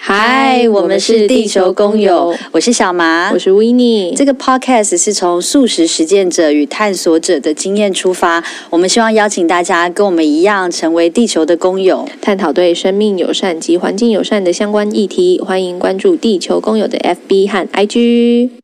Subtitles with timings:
[0.00, 4.14] 嗨，我们是地球工友，我是小麻，我是 Winnie。
[4.14, 15.40] 这个 Podcast 是从素食实践者与探索者的经验出发，我们希望邀请大家跟我们一样，成为地球的工友，探讨对生命友善及环境友善的相关议题。
[15.40, 18.61] 欢迎关注地球工友的 FB 和 IG。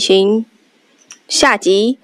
[0.00, 0.46] 行
[1.28, 1.98] 下集。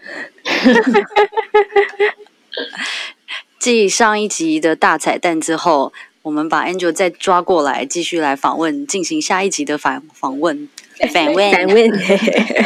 [3.59, 5.93] 继上一集的大彩蛋之后，
[6.23, 10.69] 我们把 Angel 再抓过来，继续来访问，进行下一集的访访问。
[11.13, 11.91] 反问，反问。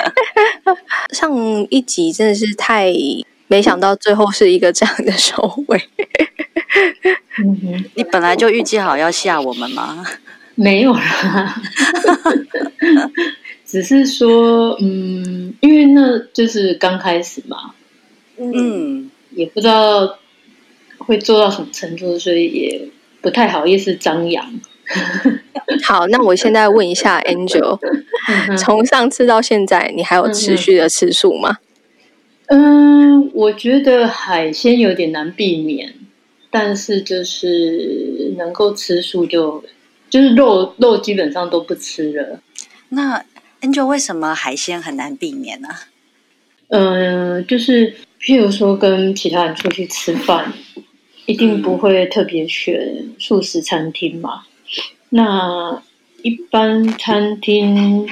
[1.14, 1.32] 上
[1.70, 2.92] 一集真的是太
[3.46, 5.88] 没想到，最后是一个这样的收尾。
[7.94, 10.04] 你本来就预计好要吓我们吗？
[10.54, 11.62] 没有啦。
[13.70, 17.72] 只是说，嗯，因为那就是刚开始嘛，
[18.36, 20.18] 嗯，也不知道
[20.98, 22.88] 会做到什么程度，所以也
[23.20, 24.44] 不太好意思张扬。
[25.86, 27.78] 好，那我现在问一下 Angel，
[28.58, 31.58] 从上次到现在，你还有持续的吃素吗？
[32.46, 35.94] 嗯，我觉得海鲜有点难避免，
[36.50, 39.62] 但是就是能够吃素就，
[40.10, 42.40] 就是肉肉基本上都不吃了。
[42.88, 43.24] 那
[43.60, 45.68] Angel 为什么海鲜很难避免呢？
[46.68, 50.52] 嗯、呃，就是譬如说跟其他人出去吃饭，
[51.26, 54.44] 一定不会特别选素食餐厅嘛。
[55.10, 55.82] 那
[56.22, 58.08] 一般餐厅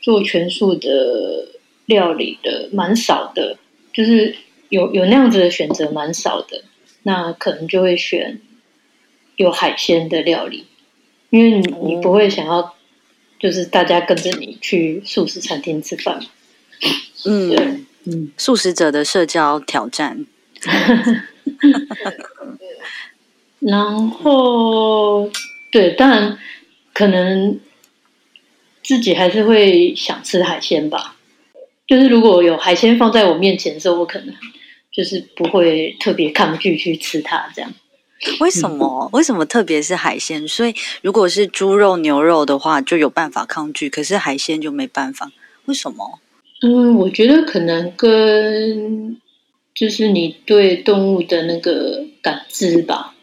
[0.00, 1.48] 做全素的
[1.86, 3.58] 料理的蛮少的，
[3.92, 4.36] 就是
[4.68, 6.62] 有有那样子的选择蛮少的。
[7.02, 8.40] 那可能就会选
[9.36, 10.66] 有海鲜的料理，
[11.30, 12.73] 因为你你不会想要。
[13.38, 16.20] 就是大家跟着你去素食餐厅吃饭，
[17.26, 17.58] 嗯，对，
[18.04, 20.24] 嗯，素食者的社交挑战。
[23.60, 25.30] 然后，
[25.70, 26.38] 对，当然
[26.92, 27.58] 可能
[28.82, 31.16] 自己还是会想吃海鲜吧。
[31.86, 34.34] 就是如果有海鲜放在我面前的时候，我可能
[34.90, 37.72] 就是不会特别抗拒去吃它，这样。
[38.40, 39.08] 为什么？
[39.12, 40.46] 为什么特别是海鲜？
[40.48, 45.30] 所以如果是猪肉、牛肉的话，就有办法抗拒；可是海鲜就没办法。
[45.66, 46.20] 为什么？
[46.62, 49.20] 嗯，我觉得可能跟
[49.74, 53.14] 就是你对动物的那个感知吧。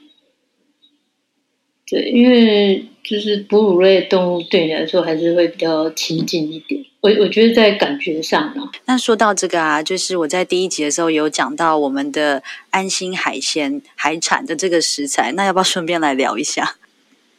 [1.88, 6.84] 对，因为就是哺乳类动物对你来说还是会比较亲近一点。
[7.02, 16.76] 我我觉得在感觉上呢，那说到这个啊，就是我在第一集的时候有讲到我们的安心海鲜海产的这个食材，那要不要顺便来聊一下？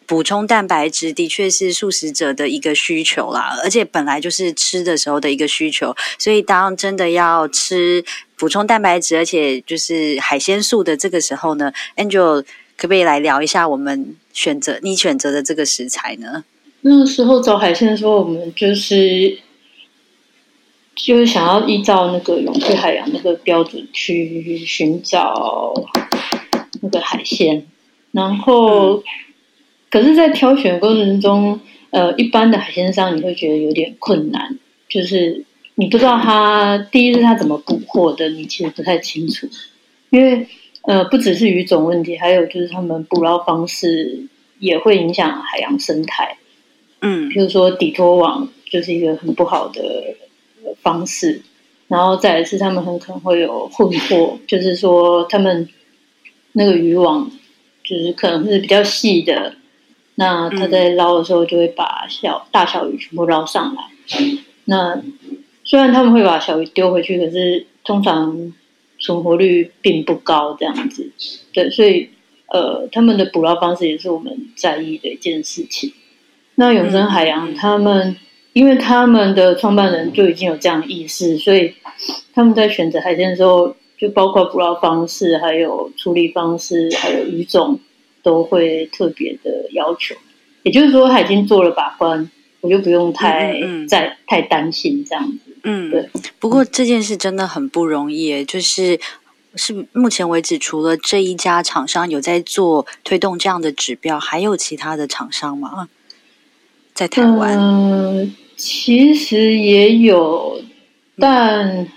[0.05, 8.05] 补充蛋白质的确是素食者的一个需求啦，而且本来就是吃的时候的一个需求，所以当真的要吃
[8.37, 12.43] 补充蛋白质，而且就是海鲜素的这个时候呢，Angel
[12.77, 16.45] 可不可以来聊一下我们选择你选择的这个食材呢？
[16.83, 19.39] 那个时候找海鲜的时候，我们就是。
[20.95, 25.73] 就是想要依照那个永续海洋那个标准去寻找
[26.83, 27.67] 那个海鲜，
[28.13, 29.03] 然后，
[29.91, 31.59] 可是，在挑选过程中，
[31.91, 39.49] 呃，一般的海鲜商你会觉得有点困难，就是你不知道他第一是他怎么捕获的，你其实不太清楚，
[40.11, 40.47] 因为
[40.83, 44.27] 呃，不只是鱼种问题，还有就是他们捕捞方式
[44.59, 46.37] 也会影响海洋生态，
[47.01, 49.83] 嗯，比如说底拖网就是一个很不好的。
[50.81, 51.43] 方式，
[51.89, 55.69] 然后再来是他们很可能会有混货，就是说他们
[56.53, 57.31] 那个渔网
[57.85, 59.57] 就是可能是比较细的，
[60.15, 63.83] 那他在捞的时候就会把小大小鱼全部捞上来。
[64.65, 65.03] 那
[65.65, 68.53] 虽然他们会把小鱼丢回去，可是通常
[69.03, 71.13] 存活率并不高，这样子。
[71.53, 72.09] 对，所以
[72.49, 75.93] 呃，他们的捕捞方式也是我们在意的一件事情。
[76.55, 78.17] 那永生海洋他们。
[78.55, 81.73] 因为他们的创办人就已经有这样的意识，所以
[82.35, 87.81] 他们在选择海鲜的时候，就包括捕捞方式、还有处理方式、还有鱼种，
[88.23, 90.15] 都会特别的要求。
[90.65, 95.42] 也就是说，他已经做了把关，我就不用太嗯嗯再太担心这样子。
[95.65, 96.11] 嗯，对。
[96.39, 98.99] 不过这件事真的很不容易，就是
[99.55, 105.89] 是目前为止，除了这一家厂商有在做推动这样的指标，还有其他的厂商吗？
[106.95, 107.57] 在台湾？
[107.59, 110.63] 嗯，其实也有，
[111.17, 111.89] 但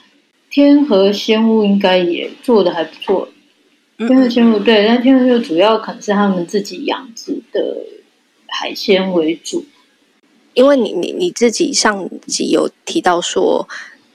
[0.50, 3.30] 天河鲜物应该也做的还不错。
[3.98, 7.78] 天河鲜物对，但天河就主要可能是他们自己养殖的
[8.48, 9.66] 海鲜为主。
[10.56, 13.68] 因为你你你自己上集有提到说，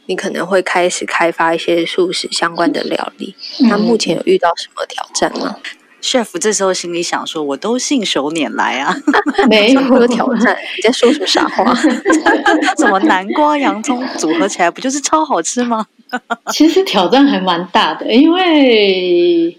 [0.07, 3.37] 你可能会开始开发一些素食相关的料理，
[3.69, 5.55] 那目前有遇到什么挑战吗？
[5.57, 8.97] 嗯 Chef 这时候心里想说：“我都信手拈来啊，
[9.51, 10.57] 没有挑战。
[10.79, 11.75] 你在说什么傻话？
[12.79, 15.87] 什么南瓜洋葱组合起来不就是超好吃吗？”
[16.53, 19.55] 其实挑战还蛮大的，因为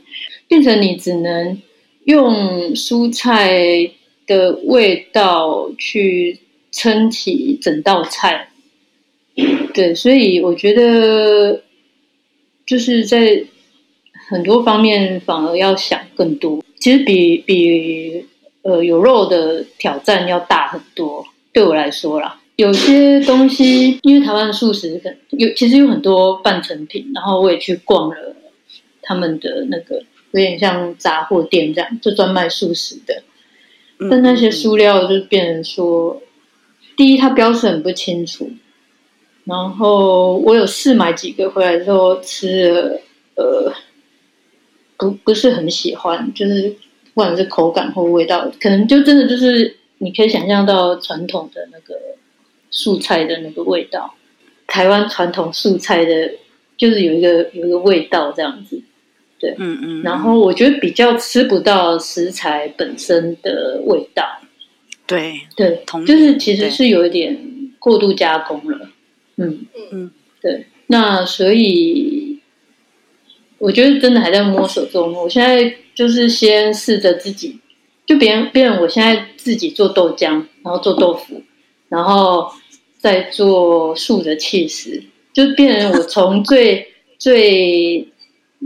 [0.47, 1.61] 变成你只能
[2.05, 3.91] 用蔬菜
[4.25, 6.39] 的味道去
[6.71, 8.50] 撑起整道菜。
[9.73, 11.63] 对，所以我觉得
[12.65, 13.45] 就是在。
[14.29, 18.25] 很多方面反而要想更多，其实比比
[18.62, 21.25] 呃有肉的挑战要大很多。
[21.51, 25.01] 对我来说啦，有些东西因为台湾的素食
[25.31, 28.33] 有其实有很多半成品，然后我也去逛了
[29.01, 30.01] 他们的那个
[30.31, 33.24] 有点像杂货店这样，就专卖素食的。
[34.09, 36.21] 但那些塑料就变成说，
[37.01, 38.48] 第一它标示很不清楚，
[39.45, 43.01] 然后我有试买几个回来之后吃了，
[43.38, 43.74] 呃。
[44.98, 46.69] 不不是很喜欢，就是
[47.15, 52.00] 不管是口感或味道，可能就真的就是你可以想象到传统的那个
[52.69, 54.13] 素菜的那个味道，
[54.68, 56.30] 台湾传统素菜的，
[56.77, 58.80] 就是有一个有一个味道这样子，
[59.39, 64.24] 对，嗯嗯，然后我觉得比较吃不到食材本身的味道，
[65.07, 67.38] 对对，就是其实是有一点
[67.80, 68.89] 过度加工了，
[69.38, 70.12] 嗯嗯，
[70.42, 72.30] 对，那所以。
[73.63, 75.13] 我觉得真的还在摸索中。
[75.13, 77.59] 我现在就是先试着自己，
[78.07, 81.44] 就别人别人，我现在自己做豆浆，然后做豆腐，
[81.88, 82.51] 然后
[82.98, 86.88] 再做素的起司，就变成我从最
[87.19, 88.07] 最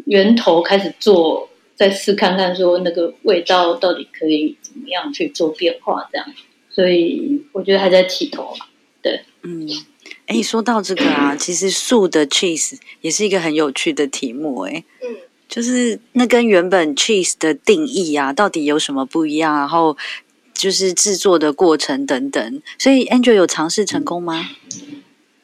[0.06, 6.28] 源头开始做，再试看看说那个味道到底可以怎么样去做变化，这样。
[6.70, 8.54] 所以我觉得还在起头。
[9.02, 9.68] 对，嗯。
[10.28, 14.62] 哎，说到这个啊，其实素的 cheese 也是一个很有趣的题目。
[14.62, 15.16] 哎，嗯，
[15.48, 19.56] 就是那跟原本 cheese 的定义啊，到底有什么不一样？
[19.56, 19.96] 然后
[20.54, 22.62] 就是制作的过程等等。
[22.80, 24.50] 所以 Angel 有尝试成功吗？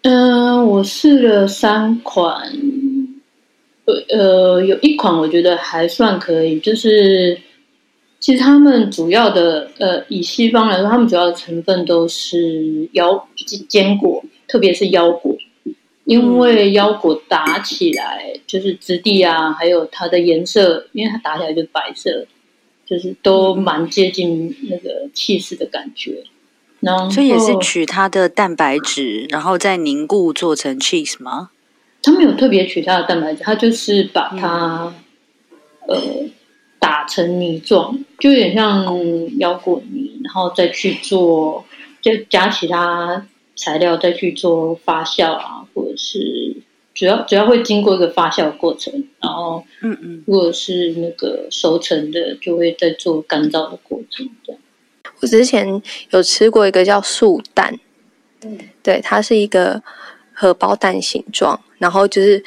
[0.01, 2.51] 嗯、呃，我试了三款，
[3.85, 6.59] 呃，有一款我觉得还算可以。
[6.59, 7.37] 就是
[8.19, 13.27] 其实他们主要的，呃，以西方来说，他们主要的成分都是腰
[13.67, 14.23] 坚果。
[14.47, 15.33] 特别是腰果，
[16.03, 22.27] 因为腰果打起来就是质地啊，还有它的颜色，因为它打起来就是白色，
[22.85, 26.21] 就是都蛮接近那个气势的感觉。
[26.81, 31.51] 然后，所以也是取它的蛋白质，然后再凝固做成 cheese 吗？
[32.01, 34.93] 它没有特别取它的蛋白质，它就是把它、
[35.87, 36.01] 嗯、呃
[36.79, 38.85] 打成泥状，就有点像
[39.37, 41.65] 腰果泥，然后再去做，
[42.01, 43.25] 就加其他。
[43.53, 46.55] 材料再去做发酵啊，或者是
[46.95, 54.27] 主要主要会经过一个发酵的过程，然后嗯嗯，如果是那个熟成的，就会再做干燥的过程。
[54.43, 54.61] 这样，
[55.19, 57.77] 我之前有吃过一个叫素蛋，
[58.43, 59.83] 嗯，对，它是一个
[60.41, 62.43] 荷包蛋形状，然后就是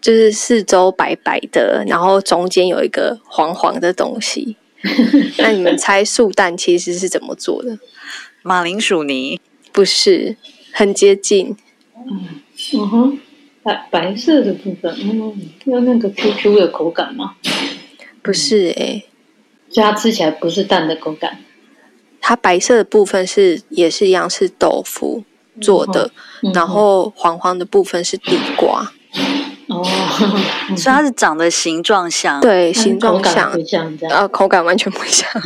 [0.00, 4.56] 就是四周白白的，然后中间有一个黄黄的东西。
[5.38, 7.78] 那你们猜素蛋其实是怎么做的？
[8.42, 9.40] 马铃薯泥。
[9.72, 10.36] 不是
[10.72, 11.56] 很接近，
[11.96, 12.40] 嗯
[12.74, 13.18] 嗯哼，
[13.64, 17.34] 白白色的部分，嗯，有那个 Q Q 的口感吗？
[18.22, 19.04] 不是诶、欸，
[19.68, 21.38] 所以它吃起来不是蛋的口感。
[22.20, 25.24] 它白色的部分是也是一样是豆腐
[25.60, 26.10] 做的，
[26.52, 28.92] 然后黄黄的部分是地瓜。
[29.66, 29.82] 哦，
[30.76, 33.50] 所以它是长得形状像，对，形状像，
[34.10, 35.26] 呃，口感完全不像。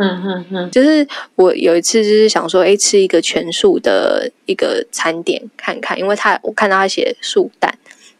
[0.00, 1.06] 嗯嗯就是
[1.36, 7.72] 我有一次就是想说，哎，吃一个全素的一个餐点看看，因为它我看到他写素蛋，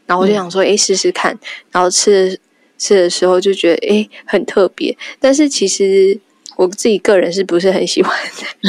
[0.06, 1.36] 然后我就想说，哎，试试看，
[1.72, 2.38] 然后吃
[2.78, 6.20] 吃的时候就觉得，哎，很特别，但是其实。
[6.58, 8.12] 我自己个人是不是很喜欢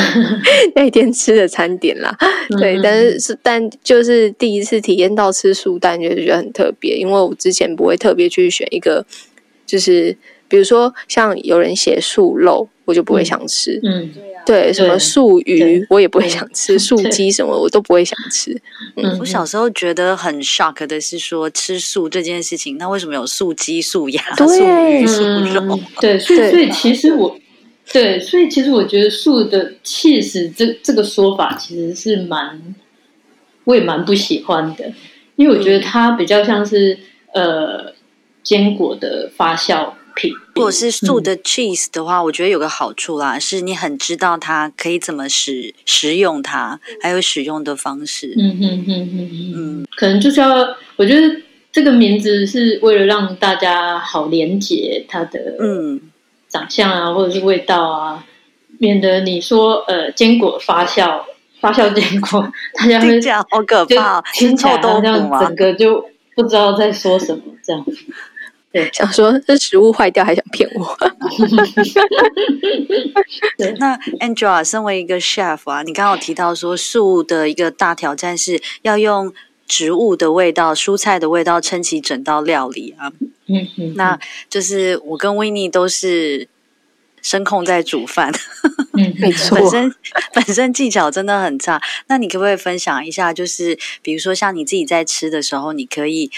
[0.75, 2.15] 那天吃的餐点啦？
[2.59, 9.03] 对，但是是但就是第一次体验到吃素蛋，就觉得很特别，因为我之前不会特别去选一个，
[9.65, 10.15] 就是
[10.47, 13.79] 比如说像有人写素肉，我就不会想吃。
[13.81, 14.07] 嗯，
[14.45, 18.55] 对，什么素鱼我也不会想吃， 素鸡什么我都不会想吃。
[18.97, 24.45] 嗯，我小时候觉得很 shock 的是说吃素这件事情，那为什么有素鸡、素鸭、素
[24.91, 25.79] 鱼、素肉？
[25.99, 27.35] 对，所以所以其实我。
[27.91, 32.75] 对，所以其实我觉得素的起司这这个说法其实是蛮，
[33.63, 34.93] 我也蛮不喜欢的，
[35.35, 36.97] 因为我觉得它比较像是、
[37.33, 37.93] 嗯、呃
[38.43, 40.31] 坚果的发酵品。
[40.55, 48.35] 如果是素的 cheese 的话，嗯、我觉得有个好处啦，是你很知道它可以怎么使食用它，还有使用的方式。
[48.37, 50.49] 嗯哼哼哼嗯，可能就是要，
[50.95, 51.41] 我觉得
[51.71, 56.01] 这个名字是为了让大家好连接它的嗯
[56.49, 58.25] 长相啊，或者是味道啊，
[58.79, 61.21] 免得你说呃坚果发酵
[61.61, 66.03] 发酵坚果，大家会讲好可怕，听起来好像整个就
[66.35, 67.95] 不知道在说什么这样子。
[68.71, 70.95] 对，想说这食物坏掉还想骗我。
[73.57, 79.33] 对， 那 Angela 身为一个 chef 啊，你刚刚有提到说素的一个大挑战是要用
[79.69, 83.13] 植物的味道、蔬菜的味道撑起整道料理啊。
[83.45, 86.49] 嗯嗯，那就是我跟 Winnie 都是
[87.21, 88.33] 声控在煮饭，
[88.93, 89.95] 嗯，没错，本身
[90.33, 91.81] 本身技巧真的很差。
[92.07, 96.29] 那你可不可以分享一下，就是比如说像你自己在吃的时候，你可以。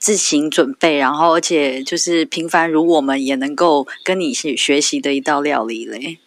[0.00, 6.20] 自行准备，然后而且就是平凡如我们也能够跟你学学习的一道料理嘞，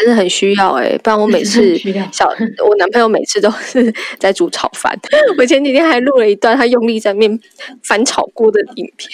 [0.00, 0.98] 真的很需要哎、欸！
[0.98, 1.76] 不然我每 次
[2.10, 2.26] 小
[2.66, 4.98] 我男朋友每次都是在煮炒饭，
[5.38, 7.38] 我前几天还录了一段他用力在面
[7.82, 9.10] 翻炒锅的影片，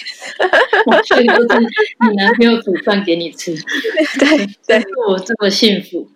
[1.05, 1.59] 所以就是
[2.09, 3.53] 你男朋友煮饭给你吃，
[4.19, 4.47] 对
[4.79, 6.07] 对，我这么幸福，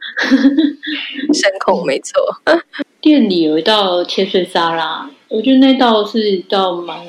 [1.34, 2.22] 声控没错。
[3.02, 7.06] 店里有一道切碎沙拉，我觉得那道是一道蛮。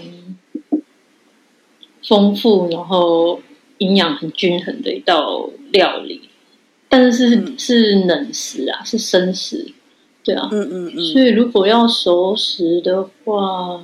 [2.05, 3.41] 丰富，然后
[3.79, 6.29] 营养很均衡的一道料理，
[6.93, 9.73] 但是是、嗯、是冷食啊，是生食，
[10.23, 11.05] 对啊，嗯嗯嗯。
[11.07, 13.83] 所以如果要熟食的话，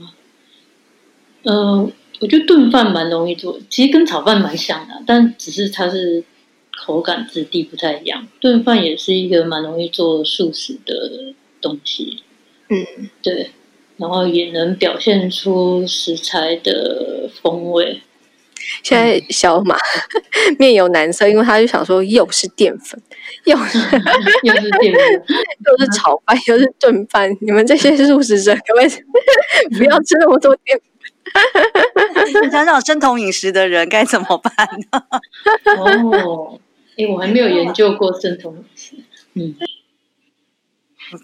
[1.44, 6.22] 嗯、呃，我觉得炖饭蛮容易做，其实跟炒饭蛮像的，但只是它是
[6.76, 8.28] 口感质地不太一样。
[8.40, 12.22] 炖饭也是一个蛮容易做素食的东西，
[12.68, 13.52] 嗯，对，
[13.96, 18.02] 然后也能表现出食材的风味。
[18.82, 19.76] 现在小马
[20.58, 23.00] 面有难色，因为他就想说，又是淀粉，
[23.44, 23.78] 又是
[24.44, 25.02] 又是淀粉，
[25.66, 27.30] 又是炒饭，又是炖饭。
[27.40, 28.88] 你们这些素食者，可不可以
[29.78, 30.84] 不要吃那么多淀粉？
[32.44, 34.52] 你想想生酮饮食的人该怎么办
[34.90, 35.02] 呢？
[35.78, 36.58] 哦，
[36.96, 38.96] 哎，我还没有研究过生酮饮食。
[39.34, 39.54] 嗯，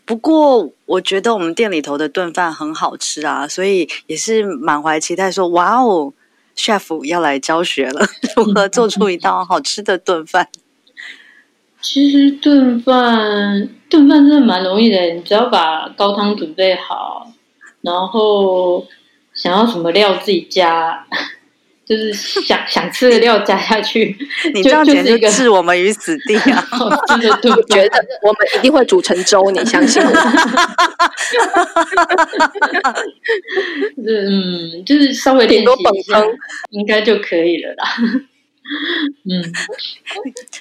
[0.05, 6.13] 不过我觉得我们店里头的炖饭很好吃啊，所以也是满怀期待说，说哇哦。
[6.57, 8.07] Chef 要来教学了，
[8.37, 10.49] 如何做出一道好吃的炖饭？
[11.81, 17.31] 其实炖饭炖饭真的蛮容易的，你只要把高汤准备好，
[17.83, 18.87] 然后
[19.35, 21.07] 想要什么料自己加。
[21.87, 24.17] 就是想 想吃的料加下去，
[24.55, 26.67] 你这样简直就置我们于死地啊！
[27.09, 30.11] 真的，对，我觉得我们一定会煮成粥，你相信我？
[34.07, 36.23] 嗯，就是稍微练习一下，
[36.71, 37.85] 应该就可以了啦。
[39.31, 39.43] 嗯，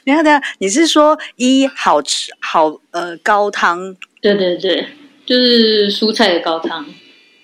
[0.06, 3.96] 等下等下，你是说一好吃好呃高汤？
[4.22, 4.88] 对对对，
[5.26, 6.86] 就是蔬菜的高汤。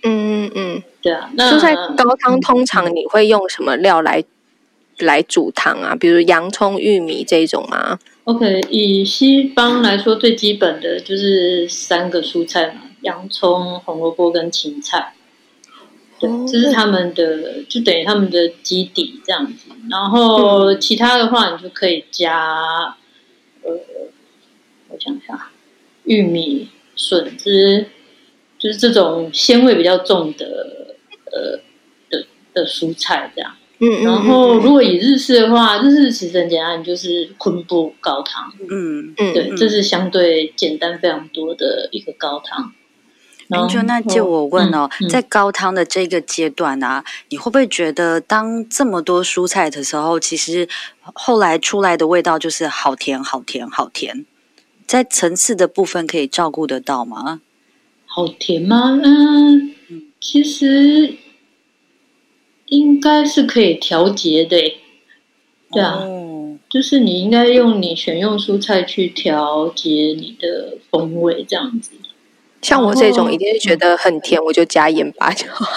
[0.03, 0.83] 嗯嗯嗯。
[1.01, 5.95] 对啊，那蔬菜高汤通常你会用什么料来、嗯、来煮汤啊？
[5.95, 15.13] 比如洋葱、玉米这种吗？OK，以西方来说，最基本的就是三个蔬菜嘛，洋葱、红萝卜跟芹菜。
[16.19, 19.69] 对，哦、这是他们的，就等于他们的基底这样子。
[19.89, 22.95] 然后其他的话，你就可以加，
[23.63, 23.71] 呃，
[24.89, 25.49] 我想一下，
[26.03, 27.85] 玉米、笋子，
[28.59, 30.85] 就是这种鲜味比较重的。
[31.31, 31.59] 呃
[32.09, 32.25] 的
[32.55, 42.73] 的蔬菜这样，嗯，然后如果以日式的话，日式其实很简单，就是昆布高汤，嗯嗯，对，这是相对简单非常多的一个高汤。
[43.45, 50.67] 明秋，那借我问哦，在高汤的这个阶段啊，你会不会觉得当这么多蔬菜的时候，其实
[51.13, 54.25] 后来出来的味道就是好甜、好甜、好甜，
[54.87, 57.41] 在层次的部分可以照顾得到吗？
[58.25, 58.99] 好甜吗？
[59.03, 59.75] 嗯。
[60.21, 61.15] 其实
[62.65, 64.57] 应该是可以调节的，
[65.71, 71.91] 对啊，哦、就是你应该用你选用蔬菜去调节你的风味，这样子。
[72.61, 75.65] 像我这种一定是觉得很甜，我就加盐巴就好。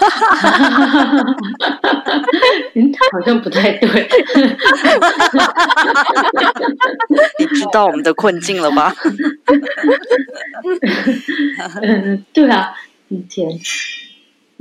[2.74, 3.88] 嗯，好像不太对。
[7.38, 8.92] 你知道我们的困境了吧？
[11.82, 12.74] 嗯，对啊，
[13.08, 13.48] 很甜。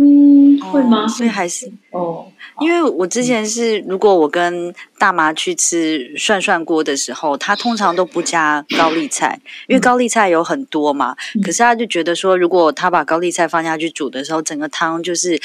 [0.03, 1.07] 嗯，会吗？
[1.07, 2.25] 所以还是哦，
[2.59, 11.15] 因为我之前是，如果我跟大妈去吃涮涮锅的时候，她通常都不加高丽菜，因为高丽菜有很多嘛。
[11.43, 15.39] 可是她就觉得说，如果她把高丽菜放下去煮的时候，整个汤就是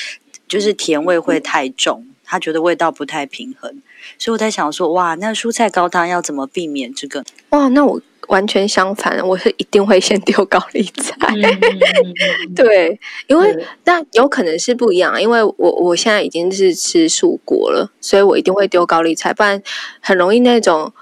[0.49, 3.83] 就是甜味会太重，她觉得味道不太平衡。
[4.19, 7.23] 所以我在想说，哇，那蔬菜高汤要怎么避免这个？
[7.51, 8.01] 哇，那我。
[8.29, 11.15] 完全相反，我是一定会先丢高丽菜。
[11.29, 19.63] 嗯、 对，因为那有可能是不一样，因为我我现在已经是吃素锅了，所以我一定会丢高丽菜，不然
[20.01, 20.93] 很容易那种。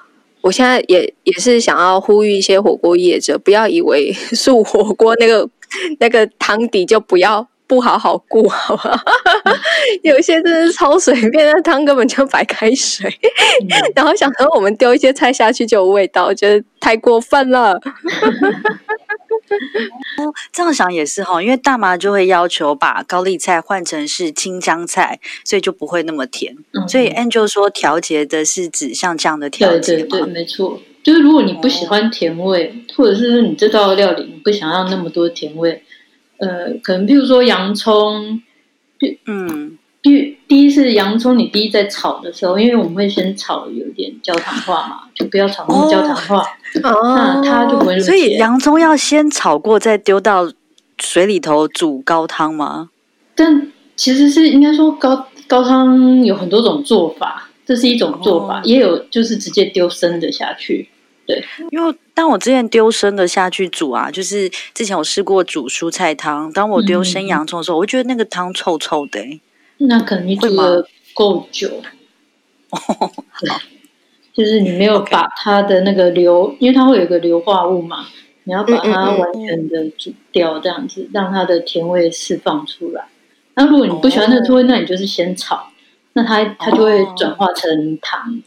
[0.42, 5.48] 我现在也也是想要呼吁一些火锅业者，不要以为素火锅那个
[6.00, 7.48] 那个汤底就不要。
[7.66, 9.00] 不好好顾，好吧？
[10.02, 13.08] 有一些真的是超随便，那汤根本就白开水，
[13.62, 17.80] 嗯、 然后想说我们丢一些菜下去就有味道，我觉得太过分了。
[20.18, 26.54] 哦，这样想也是哈，因为大妈就会要求把高丽菜换成是青江菜，所以就不会那么甜。
[26.72, 30.80] 嗯、所以 Angel 说调节的是指像这样的调节，对对对，没错。
[31.02, 35.82] 就是如果你不喜欢甜味，哦、或者是你这道料理你不想要那么多甜味。
[36.38, 38.40] 呃，可能比如说洋葱，
[39.26, 46.42] 嗯，第第一是洋葱，你第一在炒的时候，因为我们会先炒有点焦糖化嘛，就不要炒那么焦糖化，
[46.82, 47.98] 哦、那它就不会。
[48.00, 50.50] 所以洋葱要先炒过，再丢到
[50.98, 52.90] 水里头煮高汤吗？
[53.34, 60.88] 但其实是应该说高高汤有很多种做法，这是一种做法，哦、也有就是直接丢生的下去。
[61.26, 69.20] 对，因为当我之前丢生的下去煮啊，就是之前我试过煮蔬菜汤，当我丢生洋葱的时候，嗯、我觉得那个汤臭臭的。
[69.78, 71.82] 那可能你煮的够久，
[74.32, 78.06] 就是你没有把它的那个硫.因为它会有一个硫化物嘛，
[78.44, 83.04] 你要把它完全的煮掉，这样子、嗯嗯嗯、让它的甜味释放出来。
[83.54, 85.68] 那如果你不喜欢那个甜味，那你就是先炒，
[86.12, 88.40] 那它它就会转化成糖。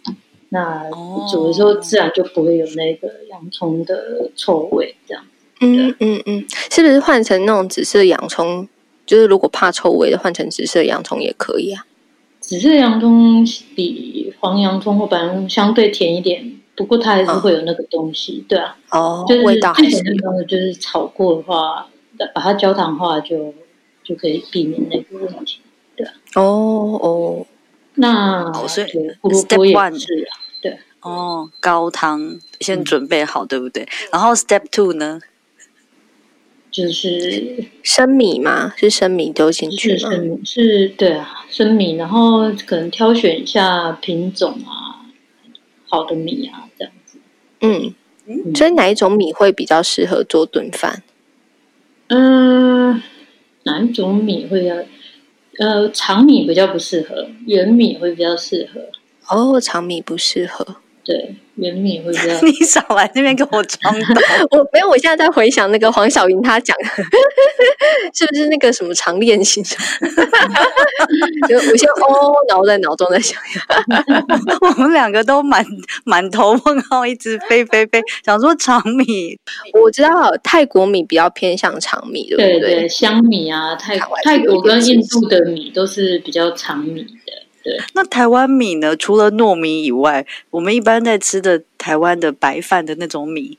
[0.49, 0.89] 那
[1.31, 5.23] 煮的时候自然就不会有那个洋葱的臭味，这样。
[5.59, 8.67] 嗯嗯嗯，是不是换成那种紫色洋葱？
[9.05, 11.85] 就是如果怕臭味的，换成紫色洋葱也可以啊。
[12.39, 13.45] 紫色洋葱
[13.75, 18.77] 比黄洋葱或白洋葱相对甜一点，不过它还是会有那个东西，哦、对啊。
[18.91, 20.43] 哦，就是味道还是有。
[20.43, 21.87] 就是炒过的话，
[22.33, 23.53] 把它焦糖化就
[24.03, 25.59] 就可以避免那个问题，
[25.95, 26.13] 对啊。
[26.35, 27.45] 哦哦。
[27.95, 28.87] 那所以
[29.21, 30.29] 胡萝卜也是
[31.01, 33.87] 哦，高汤先准备好，对不对？
[34.11, 35.19] 然后 step two 呢，
[36.71, 39.97] 就是生米嘛，是生米丢进去吗？
[39.97, 45.05] 是生米，是，对啊，生米，然后可能挑选一下品种啊，
[45.87, 47.19] 好的米啊，这样子。
[47.61, 47.93] 嗯，
[48.55, 51.03] 所以哪一种米会比较适合做炖饭？
[52.07, 53.01] 嗯，
[53.63, 54.75] 哪一种米会要？
[55.59, 58.81] 呃，长米比较不适合，圆米会比较适合。
[59.35, 60.77] 哦，长米不适合。
[61.07, 62.37] 对，圆米会这样。
[62.45, 64.01] 你少来这边跟我装懂。
[64.51, 66.85] 我没有，我现在在回想那个黄晓莹她讲的，
[68.13, 69.63] 是不是那个什么长链型？
[69.63, 73.61] 就我先哦，然后在脑中在想一下。
[74.59, 75.65] 我们两个都满
[76.03, 79.39] 满头问号，一直飞飞飞，想说长米。
[79.81, 82.59] 我知道泰国米比较偏向长米，对不对？
[82.59, 87.07] 对对，香米啊，泰泰国跟印度的米都是比较长米。
[87.67, 87.77] 对。
[87.93, 88.95] 那台湾米呢？
[88.95, 93.57] 除了糯米以外，我们一般在吃的台湾的白饭的那种米，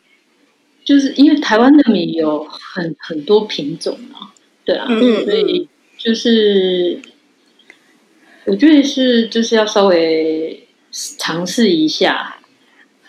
[0.82, 4.32] 就是因为台湾的米有很很多品种啊，
[4.64, 5.68] 对啊，嗯，所以
[5.98, 6.98] 就是
[8.46, 12.36] 我觉得是就是要稍微尝试一下，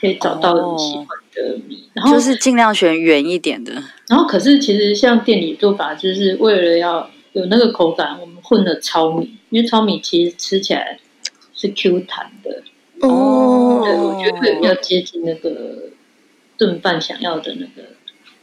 [0.01, 3.71] 可以找到你喜欢的米，哦、然后就是尽量选圆一点的。
[4.09, 7.09] 然后可是其实像店里做法，就是为了要
[7.39, 9.37] 有那个口感，我们混了糙米。
[9.49, 10.99] 因为糙米其实吃起来
[11.55, 12.61] 是 Q 弹的
[13.01, 15.89] 哦，对，我觉得会比较接近那个
[16.55, 17.89] 炖饭想要的那个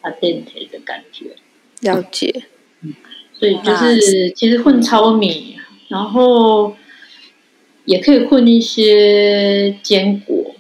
[0.03, 1.37] al dente 的感觉。
[1.81, 2.45] 了解，
[2.81, 2.95] 嗯，
[3.33, 5.57] 所以就是其实混糙米，
[5.89, 6.75] 然后
[7.85, 10.57] 也可以混一些坚果，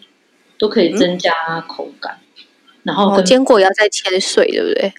[0.58, 1.32] 都可以增加
[1.66, 2.20] 口感。
[2.36, 2.44] 嗯、
[2.84, 4.92] 然后坚果要再切碎，对不对？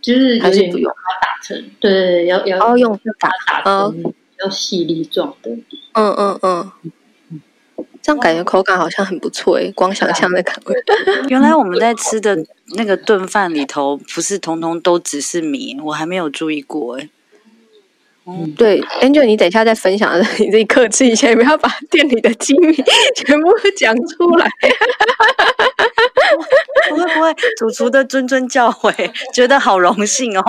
[0.00, 4.14] 就是有点用它打成，对，要要用把它打成。
[4.42, 5.50] 要细粒状的，
[5.92, 6.72] 嗯嗯嗯，
[8.00, 10.72] 这样感觉口感好像很不错诶，光想象的感觉。
[11.28, 12.34] 原来我们在吃的
[12.74, 17.10] 那个炖饭里头，不是通通都只是米，我还没有注意过诶。
[18.26, 22.74] 嗯，对，Angel，你等一下再分享，你自己克制一下， 不要把店里的机密
[23.14, 24.50] 全部讲出来。
[26.90, 28.92] 不会不会，为主厨的谆谆教诲，
[29.32, 30.42] 觉得好荣幸哦，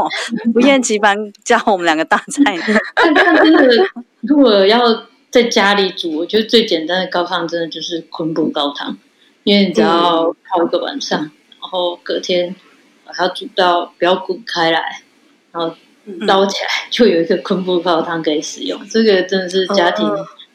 [0.53, 2.57] 不厌其烦教我们两个大菜。
[3.15, 3.85] 但真的，
[4.21, 8.97] 如果要在家里煮，我觉得最简单的高汤真的就是昆布高汤，
[9.43, 12.53] 因为你只要泡一个晚上，嗯、然后隔天
[13.05, 15.01] 把它煮到不要滚开来，
[15.51, 15.73] 然后
[16.21, 18.79] 捞起来就有一个昆布高汤可以使用。
[18.89, 20.05] 这个真的是家庭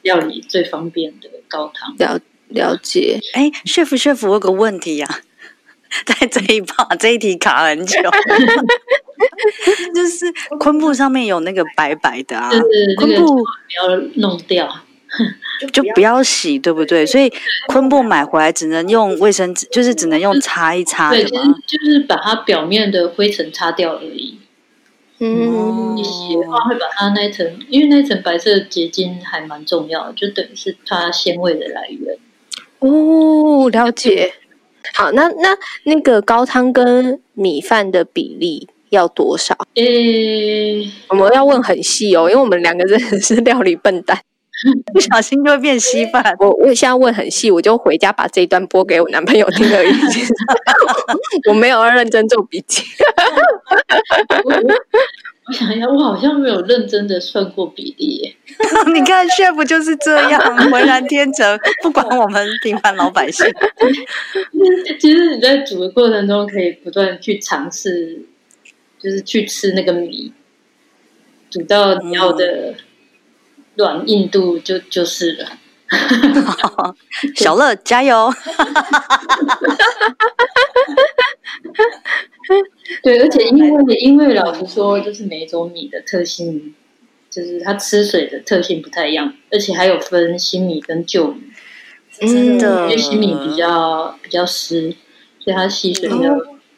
[0.02, 1.94] 料理最方便的高汤。
[1.96, 3.18] 了了解。
[3.32, 5.20] 哎，chef chef，我有个问题呀、啊。
[6.04, 7.98] 在这一把这一题卡很久，
[9.94, 12.50] 就是昆布上面有那个白白的啊，
[12.98, 14.80] 昆布不要弄掉，
[15.72, 17.06] 就不要洗，对不对？
[17.06, 17.32] 所以
[17.68, 21.30] 昆布买回来只能用卫生纸，就是只能用擦一擦的，对，
[21.66, 24.38] 就是把它表面的灰尘擦掉而已。
[25.18, 32.18] 嗯，你洗的话会把它那一层，因为那一层白色结晶还蛮重要的，就等于是它鲜味的来源。
[32.80, 34.34] 哦，了解。
[34.96, 35.54] 好，那那
[35.84, 39.54] 那个高汤跟米饭的比例要多少？
[39.74, 44.18] 诶、欸，我们要问很细哦，因为我们两个真的是料理笨蛋，
[44.94, 46.34] 不小心就会变稀饭。
[46.38, 49.90] 我我现在问很细，我就回家把这一段播给我男朋友听而已。
[51.50, 52.82] 我没有要认真做笔记。
[55.48, 58.36] 我想一下，我好像没有认真的算过比例耶。
[58.92, 63.46] 你看，chef 就是这样，浑然天成，不管我们平凡老百姓。
[64.98, 68.26] 其实你在煮的过程中，可以不断去尝试，
[68.98, 70.32] 就是去吃那个米，
[71.48, 72.74] 煮到你要的
[73.76, 75.46] 软硬度就就是了。
[77.36, 78.34] 小乐加油！
[83.02, 86.74] 对，而且因为因为老实说，就是每种米的特性，
[87.30, 91.40] 就是它吃水的特性不太一样，而且还有分新米跟旧米。
[92.18, 94.94] 真的，因为新米比较比较湿，
[95.38, 96.34] 所以它吸水没有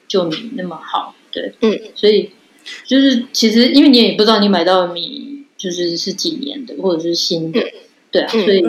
[0.08, 1.14] 旧米那么好。
[1.30, 2.30] 对，嗯，所以
[2.84, 7.60] 就是其实因为你也不知道你买到的米就是是几年的或者是新的，
[8.10, 8.64] 对啊，所以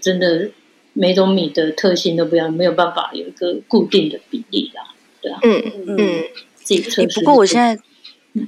[0.00, 0.48] 真的
[0.94, 4.93] 每种米的特性都不一样，没有办法有一个固定的比例啦。
[5.24, 6.24] 对啊，嗯嗯。
[6.54, 7.20] 自己测试。
[7.20, 7.78] 不过我现在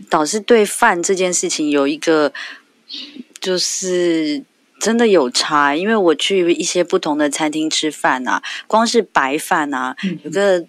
[0.08, 2.32] 倒是对饭这件事情有一个，
[3.40, 4.42] 就是
[4.80, 10.64] 真的有差，因为我去一些不同的餐厅吃饭啊，光是白饭啊，有个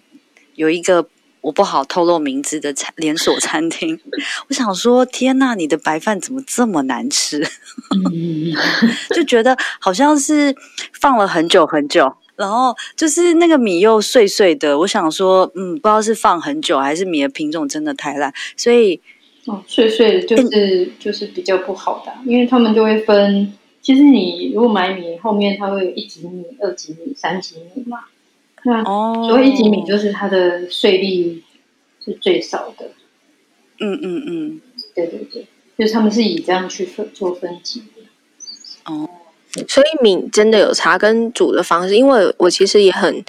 [0.56, 1.08] 有一个
[1.40, 3.98] 我不好透露名字的餐连锁餐厅，
[4.50, 7.42] 我想说天呐，你的白饭怎么这么难吃？
[9.16, 10.54] 就觉得好像是
[11.00, 12.14] 放了很久很久。
[12.38, 19.00] 然后就是那个米又碎碎的，我想说，嗯，不知道是放很久还是米的品种真的太烂，所以
[19.46, 23.52] 哦，碎碎的就是、欸、就是比较不好的，因为他们就会分。
[23.80, 28.04] 其实你如果买米，后面它会有一级米、二级米、三级米嘛。
[28.64, 31.42] 那哦，所谓一级米就是它的碎粒
[32.04, 32.90] 是最少的。
[33.80, 34.60] 嗯嗯嗯，
[34.94, 35.46] 对对对，
[35.78, 38.92] 就是他们是以这样去分做分级的。
[38.92, 39.08] 哦。
[39.68, 43.24] 所以米真的有茶跟煮的方式，因为我其实也很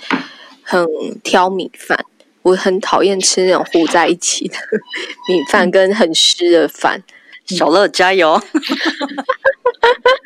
[0.63, 0.85] 很
[1.23, 1.97] 挑米饭，
[2.41, 4.55] 我很讨厌吃那种糊在一起的
[5.29, 7.01] 米饭跟很湿的饭。
[7.45, 8.39] 小乐加油！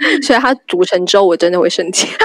[0.22, 2.08] 所以它煮成粥，我真的会生气。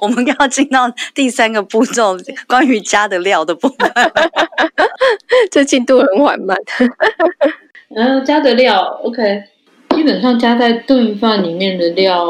[0.00, 2.16] 我们要进到第三个步骤，
[2.46, 3.92] 关于加的料的部分。
[5.50, 6.56] 这进度很缓慢。
[7.88, 9.44] 然后加的料，OK，
[9.90, 12.24] 基本上加在炖饭里面的料，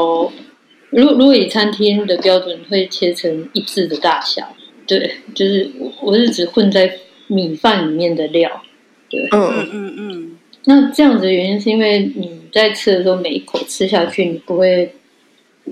[0.89, 4.55] 如果如果以餐厅的标准，会切成一致的大小。
[4.87, 6.91] 对，就是我我是指混在
[7.27, 8.63] 米饭里面的料。
[9.09, 10.37] 对，嗯嗯嗯嗯。
[10.65, 14.93] 那这样子的原因是因为你在吃的时候，每一口吃下去，你不会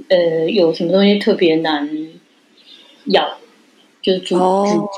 [0.07, 1.89] 呃有什么东西特别难
[3.05, 3.37] 咬，
[4.01, 4.89] 就是咀嚼，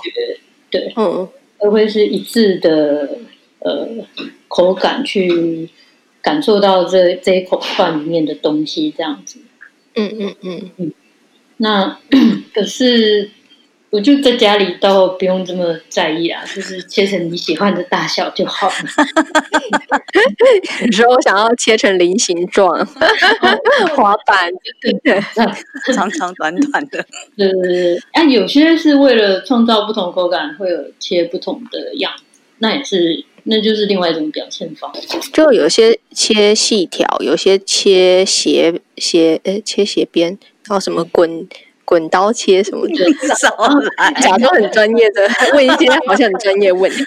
[0.69, 1.27] 对，嗯，
[1.59, 3.17] 而会是一致的。
[3.63, 3.87] 呃，
[4.47, 5.69] 口感去
[6.19, 9.39] 感受到这这一口饭里面的东西，这样子。
[9.93, 10.93] 嗯嗯嗯嗯。
[11.57, 11.99] 那
[12.55, 13.29] 可是，
[13.91, 18.73] 我就在家里倒不用这么在意啊，就是切成你喜欢的大小就好了。
[20.85, 22.73] 有时候我想要切成菱形状，
[23.95, 24.51] 滑板，
[24.81, 25.21] 对对，
[25.93, 27.05] 长长短短的。
[27.35, 27.97] 对对对。
[28.13, 33.25] 啊，有些是为了创造不同口感，会有切不同的样子，那也是。
[33.43, 41.47] 那就是另外一种表现方式，就有些切细条，有些切斜斜，呃，切斜边，然后什么滚
[41.91, 42.95] 滚刀切什么的，
[43.35, 43.53] 少
[43.97, 47.03] 来，假装很专业的 问一些好像很专业问题，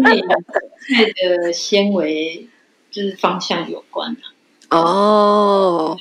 [0.00, 1.12] 跟你菜
[1.44, 2.48] 的纤维
[2.90, 5.98] 就是方向有关的哦。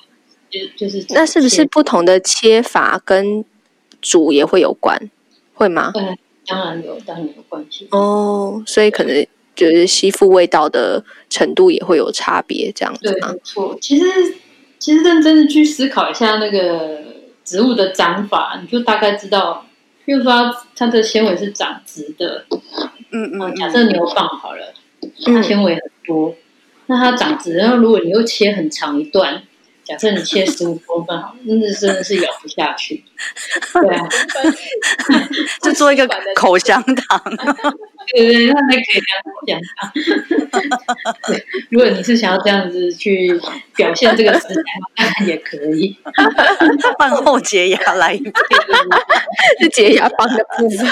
[0.50, 3.44] 就就是那是不是不同的切法跟
[4.02, 4.98] 煮也会有关，
[5.54, 5.92] 会吗？
[5.94, 6.02] 对，
[6.48, 7.86] 当然有，当然有关系。
[7.92, 13.28] 哦，所以可能就是吸附味道的程度也会有差别，这样子吗？
[13.28, 13.78] 对，没错。
[13.82, 14.06] 其实，
[14.80, 17.05] 其实认真的去思考一下那个
[17.46, 19.66] 植物的长法，你就大概知道，
[20.04, 22.46] 比如说它，它的纤维是长直的，
[23.12, 24.74] 嗯嗯，假设牛蒡好了，
[25.24, 26.36] 它纤维很多，嗯、
[26.88, 29.44] 那它长直，然后如果你又切很长一段。
[29.86, 33.04] 假设你切十五公分好，那真的是咬不下去。
[33.74, 34.08] 对啊，
[35.62, 37.22] 就做一个口香糖。
[38.08, 39.92] 对对，那还可以当口香糖。
[41.28, 43.40] 对，如果你是想要这样子去
[43.76, 44.62] 表现这个食材，
[44.96, 45.96] 当然也可以。
[46.98, 48.32] 饭后洁牙来一杯，
[49.62, 50.88] 是洁牙棒的部分。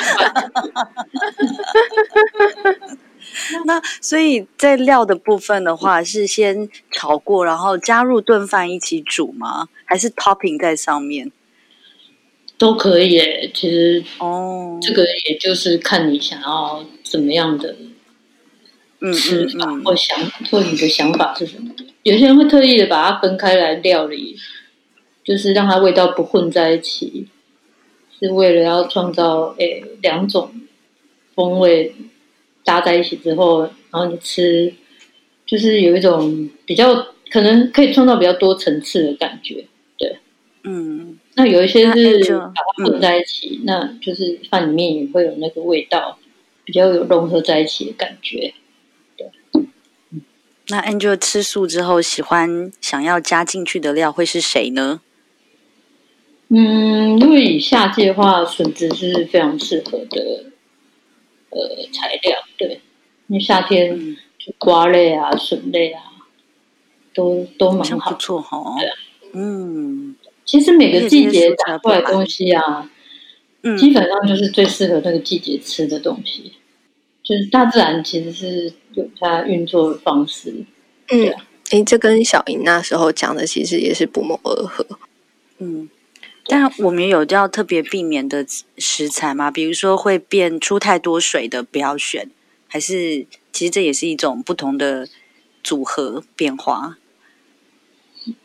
[3.65, 9.67] 那所以在料的部分的话，是先炒过，然后加入炖饭一起煮吗？
[9.85, 11.31] 还是 topping 在上面？
[12.57, 13.51] 都可以诶。
[13.53, 17.75] 其实哦，这个也就是看你想要怎么样的
[19.13, 20.17] 吃法，嗯嗯嗯、或想
[20.49, 21.71] 或你的想法是什么。
[22.03, 24.37] 有些人会特意的把它分开来料理，
[25.23, 27.27] 就是让它味道不混在一起，
[28.19, 30.53] 是为了要创造诶两种
[31.35, 31.95] 风味。
[32.63, 34.73] 搭在一起之后，然后你吃，
[35.45, 36.95] 就是有一种比较
[37.29, 39.65] 可能可以创造比较多层次的感觉，
[39.97, 40.17] 对，
[40.63, 46.17] 嗯，那有一些是把它混在一起，那，嗯、那就是饭里面也会有那个味道，
[46.63, 48.53] 比较有融合在一起的感觉，
[49.17, 49.27] 对。
[50.69, 55.01] 那 Angel 吃素之后，喜欢想要加进去的料会是谁呢？
[56.47, 60.52] 嗯，因为以夏季的话，笋子是非常适合的。
[61.55, 62.81] 呃，材料对，
[63.27, 66.01] 因为夏天就瓜类啊、笋类啊，
[67.13, 68.75] 都都蛮好，不错哈。
[68.79, 68.95] 对啊，
[69.33, 72.89] 嗯，其实每个季节长出来的东西啊，
[73.61, 76.53] 嗯，基本上就是最适合那个季节吃的东西。
[77.23, 80.53] 就是大自然其实是有它运作的方式。
[81.09, 81.33] 嗯，
[81.69, 84.85] 哎，这跟小莹那时候讲的其实也是不谋而合。
[85.59, 85.89] 嗯。
[86.45, 88.45] 但我们有要特别避免的
[88.77, 89.49] 食材吗？
[89.49, 92.29] 比如说会变出太多水的，不要选，
[92.67, 95.07] 还是其实这也是一种不同的
[95.63, 96.97] 组合变化？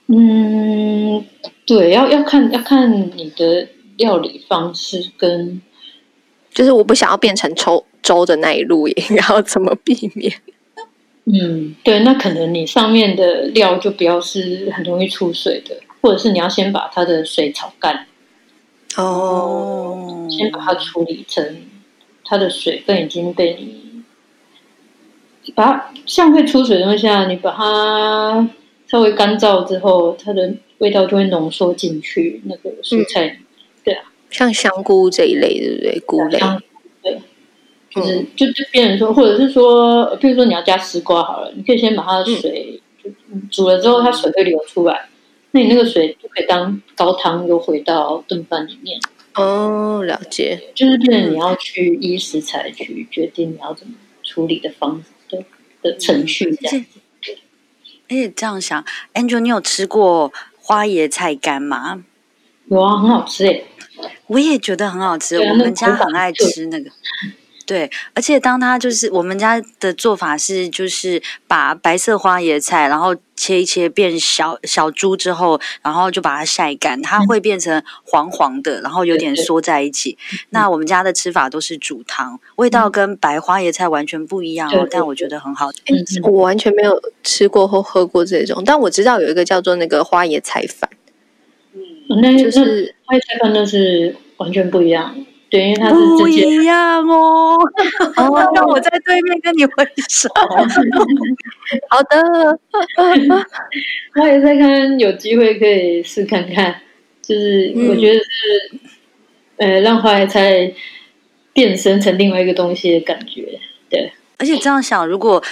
[0.06, 1.24] 嗯，
[1.66, 5.60] 对，要要看要看你的料理方式跟，
[6.54, 8.94] 就是我不想要变成粥粥的那一路，也
[9.28, 10.32] 要怎么避免？
[11.24, 15.76] 嗯，对，那可能你上面的料就不要是很容易出水的。
[16.00, 18.06] 或者是你要先把它的水炒干，
[18.96, 21.56] 哦，先把它处理成
[22.24, 24.04] 它的水分已经被你
[25.54, 28.48] 把它像会出水的东西啊，你把它
[28.86, 33.38] 稍微干燥之后，它的味道就会浓缩进去那个蔬菜，嗯、
[33.84, 36.00] 对啊，像香菇这一类，对不对？
[36.06, 36.38] 菇类，
[37.02, 37.20] 对，
[37.90, 45.08] 就是、嗯、就就变成说，或者是说，比如说你要加丝瓜好了，你可以先把它的水、嗯、煮了之后，它水会流出来。
[45.52, 49.00] 那你那个水就可以当高汤，又回到炖饭里面。
[49.34, 55.44] 哦，了解，就是变成你要去依食材去决定你要怎么处理的方式的
[55.80, 57.00] 的程序这样子。
[58.10, 58.84] 而且这样想
[59.14, 62.04] ，Angel，你有吃过花椰菜干吗？
[62.66, 63.66] 有啊，很好吃诶。
[64.26, 66.90] 我也觉得很好吃，我们家很爱吃那个。
[67.68, 80.16] 对，而且当它就是我们家的做法是，就是把白色花椰菜，然后切一切变小小珠之后，然后就把它晒干，它会变成黄黄的，然后有点缩在一起。
[80.48, 85.82] 那我们家的吃法都是煮汤，味道跟白花椰菜完全不一样哦，但我觉得很好吃。
[86.22, 90.88] 我完全没有吃过或喝过这种，但我知道有一个叫做那个花椰菜饭，
[91.74, 91.82] 嗯，
[92.22, 95.14] 那就是花椰菜饭，那是完全不一样。
[95.50, 97.56] 对，因为它是不一样哦。
[98.16, 100.28] 哦，让我在对面跟你挥手。
[101.88, 102.58] 好的，
[104.14, 106.80] 我也在看，有机会可以试看看。
[107.22, 108.24] 就是我觉得是，
[109.56, 110.72] 嗯、呃，让花椰菜
[111.52, 113.58] 变身成另外一个东西的感觉。
[113.90, 115.42] 对，而且这样想，如果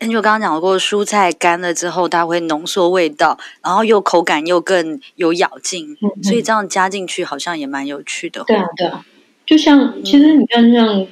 [0.00, 8.44] 就刚刚讲过，蔬菜干了之后，它会浓缩味道，然后又口感又更有咬劲，嗯嗯，所以这样加进去好像也蛮有趣的。
[8.46, 9.04] 对啊，对啊。
[9.46, 11.06] 就像，其实你看，像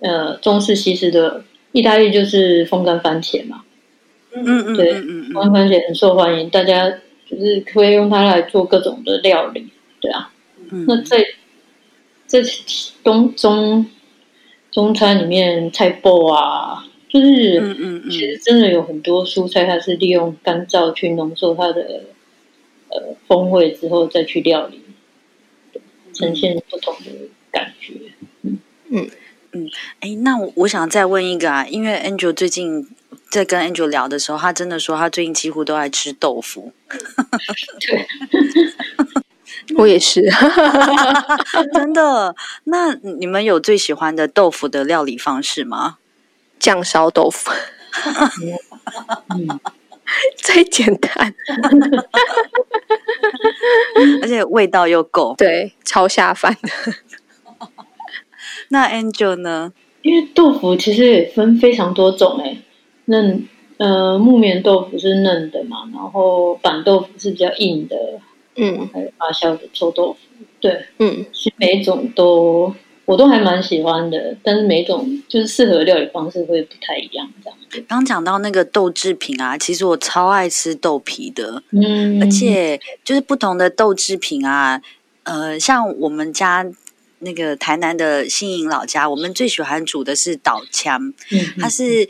[0.00, 3.62] 呃，中式、西式的意大利就是风干番茄嘛，
[4.32, 4.94] 嗯嗯对，
[5.32, 6.88] 风干番茄很受欢迎，大家
[7.28, 9.68] 就是可以用它来做各种的料理，
[10.00, 10.32] 对啊。
[10.70, 11.24] 嗯、那在
[12.26, 12.40] 在
[13.04, 13.86] 东中
[14.70, 22.04] 中餐里面，菜脯啊，就是嗯嗯嗯，其实真的有很多蔬菜，它是利用干燥去浓缩它的
[22.88, 24.80] 呃风味之后再去料理。
[26.14, 27.10] 呈现不同的
[27.52, 27.94] 感觉。
[28.42, 28.58] 嗯
[28.90, 29.10] 嗯
[29.52, 32.88] 嗯，哎、嗯，那我我想再问一个啊，因为 Angel 最近
[33.30, 36.72] 在跟 Angel 聊的时候，他真的说他最近几乎都爱吃豆腐。
[37.80, 38.06] 对，
[39.76, 40.22] 我也是，
[41.74, 42.34] 真的。
[42.64, 45.98] 那你们有最喜欢的豆腐的料理方式吗？
[46.58, 47.50] 酱烧豆腐。
[49.30, 49.60] 嗯
[50.36, 51.34] 最简单，
[54.20, 56.68] 而且味道又够，对，超下饭的。
[58.72, 59.72] 那 Angel 呢？
[60.02, 62.58] 因为豆腐其实也分非常多种诶，
[63.04, 67.96] 嫩呃木棉豆腐是嫩的嘛，然后板豆腐是比较硬的，
[68.56, 70.18] 嗯，还有发酵的臭豆腐，
[70.58, 72.74] 对，嗯，其实每一种都。
[73.04, 77.84] 我都还蛮喜欢的，但是每种就是适合的料理方式会不太一样，这样。
[77.88, 84.80] 刚讲到那个豆制品啊，其实我超爱吃豆皮的，嗯，而且就是不同的豆制品啊，
[85.24, 86.64] 呃，像我们家
[87.22, 92.08] 那个台南的新营老家，我们最喜欢煮的是岛枪，嗯，它是。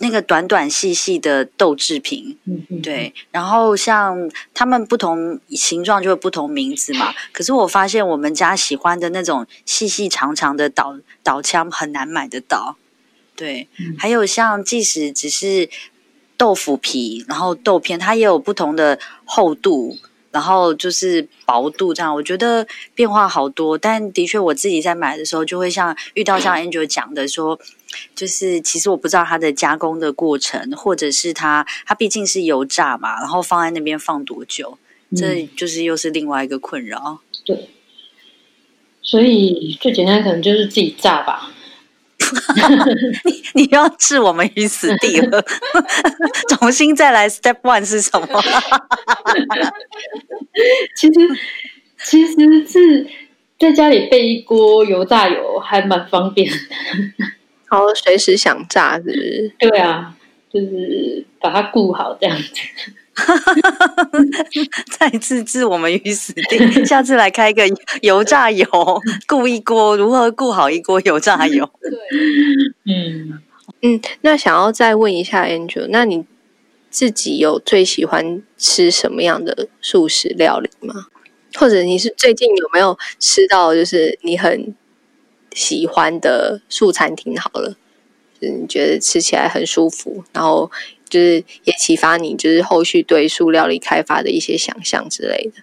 [0.00, 2.38] 那个短短细细的豆制品，
[2.84, 7.12] 对，然后像他们不同形状就会不同名字嘛。
[7.32, 12.76] 可是我发现我们家喜欢的那种细细长长的岛岛枪很难买得到，
[13.34, 13.66] 对。
[13.80, 15.68] 嗯、还有像即使只是
[16.36, 19.98] 豆腐皮，然后豆片，它也有不同的厚度，
[20.30, 23.76] 然后就是薄度这样，我觉得变化好多。
[23.78, 27.58] 但的确我自己在买的时候，就会像遇到像 Angel 讲的说。
[28.14, 34.76] 就是其实我不知道它的加工的过程，或者是它它毕竟是油炸嘛，然后放在那边放多久，
[35.08, 37.20] 嗯、这就是又是另外一个困扰。
[37.46, 37.70] 对，
[39.00, 41.50] 所以最简单可能就是自己炸吧。
[43.24, 45.42] 你 你要置我们于死地了，
[46.48, 47.28] 重新再来。
[47.28, 48.42] Step one 是什么？
[50.96, 51.14] 其实
[52.04, 53.06] 其实是
[53.58, 56.56] 在家里备一锅油炸油，还蛮方便的。
[57.70, 59.52] 然后随时想炸是不是？
[59.58, 60.14] 对啊，
[60.52, 62.48] 就是把它顾好这样子。
[64.98, 67.62] 再次置我们于死地，下次来开一个
[68.02, 68.66] 油炸油，
[69.26, 71.68] 顾一锅如何顾好一锅油炸油？
[71.80, 71.90] 对，
[72.86, 73.40] 嗯
[73.82, 74.00] 嗯。
[74.22, 76.24] 那想要再问一下 Angel，那你
[76.90, 81.06] 自己有最喜欢吃什么样的素食料理吗？
[81.54, 84.74] 或者你是最近有没有吃到就是你很
[85.54, 87.74] 喜欢的素餐厅好了，
[88.38, 90.70] 就是你觉得吃起来很舒服，然后
[91.08, 95.62] 就是也启发你，就是后续对素料理开发的一些想象之类的。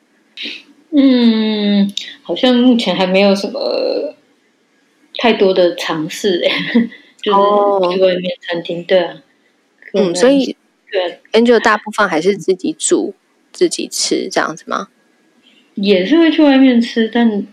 [0.91, 1.91] 嗯，
[2.23, 4.15] 好像目前还没有什么
[5.17, 6.51] 太多的尝试哎，
[7.21, 9.21] 就是去外面餐厅，对啊，
[9.93, 10.55] 嗯，所以
[10.91, 13.13] 对，Angel 大部分还是自己煮
[13.51, 14.89] 自己吃这样子吗？
[15.75, 17.47] 也是会去外面吃，但。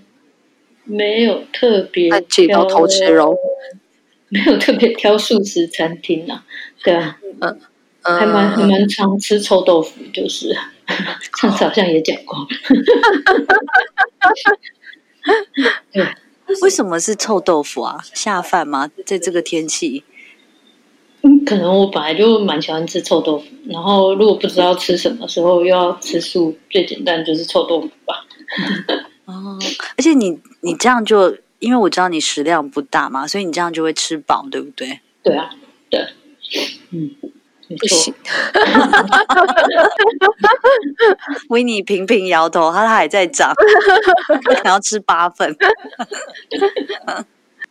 [0.84, 3.36] 没有特别挑偷吃肉，
[4.28, 6.44] 没有特别挑素食餐厅呐、啊，
[6.82, 7.60] 对啊，嗯，
[8.02, 10.52] 还蛮还蛮常吃臭豆腐，就是
[11.40, 12.36] 上次好像也讲过，
[15.92, 16.04] 对，
[16.62, 18.00] 为什么是臭豆腐啊？
[18.12, 18.90] 下饭吗？
[19.06, 20.02] 在这个天气？
[21.22, 28.26] 嗯，可能我本来就蛮喜欢吃臭豆腐，然后如果不知道吃什么时候又要吃素，最简单就是臭豆腐吧。
[29.26, 29.56] 哦，
[29.96, 34.98] 而且你你这样就，因为我知道你食量不大嘛，所以你这样就会吃饱，对不对？
[35.22, 35.48] 对啊，
[35.88, 36.00] 对，
[36.90, 37.08] 嗯，
[37.76, 38.14] 不行。
[41.50, 43.52] 维尼频频摇头，他他还在长，
[44.44, 45.54] 他想要吃八份。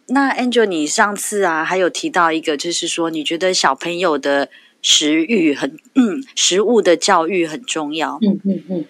[0.08, 4.50] 那 Angel，你上次啊还有提到一个，就是说你觉得小朋友的
[4.82, 8.20] 食欲很，嗯，食物的教育很重要。
[8.22, 8.86] 嗯嗯嗯。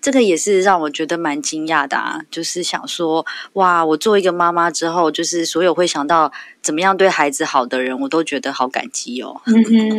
[0.00, 6.32] 这个也是让我觉得蛮惊讶的啊，就是想说，哇，我做一个妈妈之后，就是所有会想到
[6.62, 9.40] 怎么样对孩子好的人，我都觉得好感激哦。
[9.46, 9.54] 嗯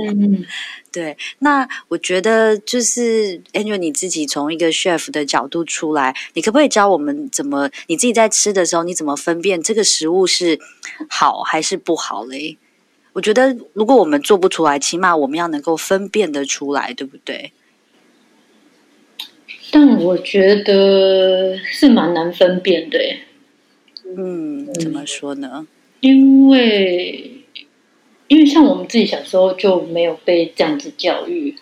[0.10, 0.46] 嗯
[0.92, 10.60] 对，那我觉得就是 Angel 你自己从一个 chef 的角度出来，你可不可以教我们怎么你自己在吃的时候，你怎么分辨这个食物是
[11.10, 12.58] 好还是不好嘞？
[13.14, 17.54] 我觉得如果我们做不出来，起码我们要能够分辨得出来，对不对？
[19.72, 23.00] 但我觉得是蛮难分辨的，
[24.18, 25.66] 嗯，怎么说呢？
[26.02, 27.32] 因为，
[28.28, 31.56] 因为像我们自己小时候就没有被这样子教育，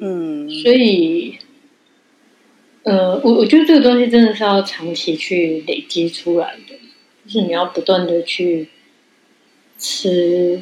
[0.00, 1.38] 嗯，所以，
[2.82, 6.74] 呃，我我觉得这个东西真的是要长期去累积出来的，
[7.24, 8.68] 就是你要不断的去
[9.78, 10.60] 吃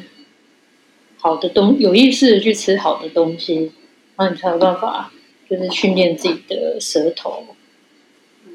[1.17, 3.71] 好的东，有意识的去吃好的东西，
[4.15, 5.11] 然后你才有办法。
[5.47, 7.45] 就是训练自己的舌头，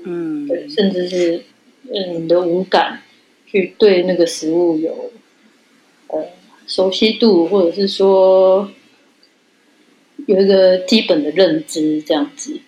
[0.05, 1.45] 嗯，对，甚至是
[1.85, 3.03] 嗯你的五感
[3.47, 5.13] 去对那个食物有
[6.09, 6.27] 呃
[6.67, 8.73] 熟悉度，或者是说
[10.27, 12.61] 有一个基本的认知，这样子。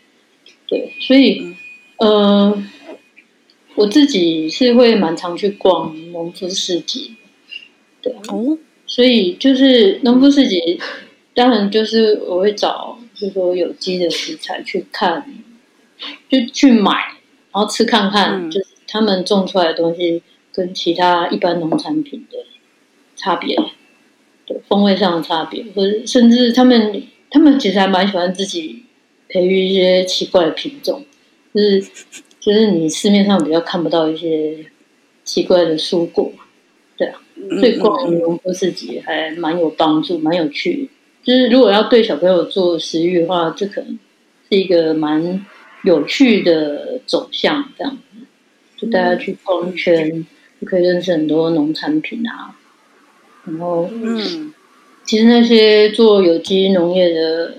[0.68, 1.56] 对，所以
[1.96, 2.64] 嗯、呃，
[3.74, 7.16] 我自己是会蛮常去逛农夫市集，
[8.00, 8.56] 对哦，
[8.86, 10.80] 所以就是农夫市集，
[11.34, 13.00] 当然就是我会找。
[13.22, 15.24] 就说有机的食材去看，
[16.28, 16.90] 就去买，
[17.52, 20.20] 然后吃看看，嗯、就是他们种出来的东西
[20.50, 22.38] 跟其他一般农产品的
[23.14, 23.56] 差别，
[24.44, 27.00] 对风味上的差别，或者甚至他们
[27.30, 28.82] 他们其实还蛮喜欢自己
[29.28, 31.04] 培育一些奇怪的品种，
[31.54, 31.80] 就是
[32.40, 34.66] 就是你市面上比较看不到一些
[35.22, 36.32] 奇怪的蔬果，
[36.96, 37.20] 对啊，
[37.60, 40.88] 所以逛农夫自己还蛮有帮助，蛮有趣的。
[41.22, 43.96] 就是如果要对小朋友做食育的话，这可能
[44.50, 45.46] 是一个蛮
[45.84, 48.26] 有趣的走向，这样子，
[48.76, 50.26] 就大家去逛一圈，
[50.60, 52.56] 就可以认识很多农产品啊。
[53.44, 54.52] 然后，嗯，
[55.04, 57.54] 其实那些做有机农业的，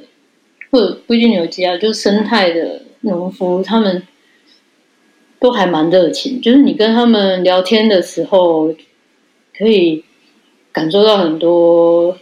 [0.69, 4.03] 或者不一定有机啊，就生态的农夫，他们
[5.39, 6.41] 都还蛮热情。
[6.41, 8.75] 就是你跟他们聊天的时候，
[9.57, 10.03] 可以
[10.73, 12.17] 感受到很多。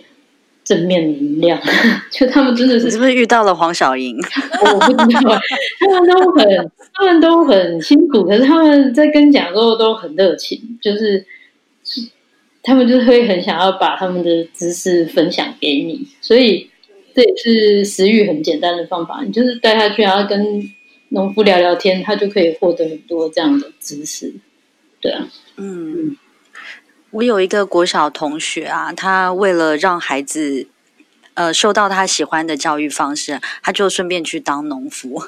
[0.71, 1.59] 正面能量，
[2.09, 4.17] 就他们真的是，你是不是遇到了黄小莹？
[4.63, 4.95] 我不知
[5.25, 5.37] 道，
[5.81, 11.25] 他们都很，他们都很辛苦，可是他们在跟讲的时候都很热情，就是
[12.63, 16.69] 他们就会很想要把他们的知识分享给你，所以
[17.13, 20.71] 这也是食欲很简单的方法，你就是带他去，然后跟
[21.09, 24.33] 农夫聊聊天，他就可以获得很多这样的知识。
[25.01, 26.15] 对啊，嗯。
[27.11, 30.67] 我有一个国小同学啊，他为了让孩子，
[31.33, 35.21] 呃，受到他喜欢的教育方式，他就顺便去当农夫。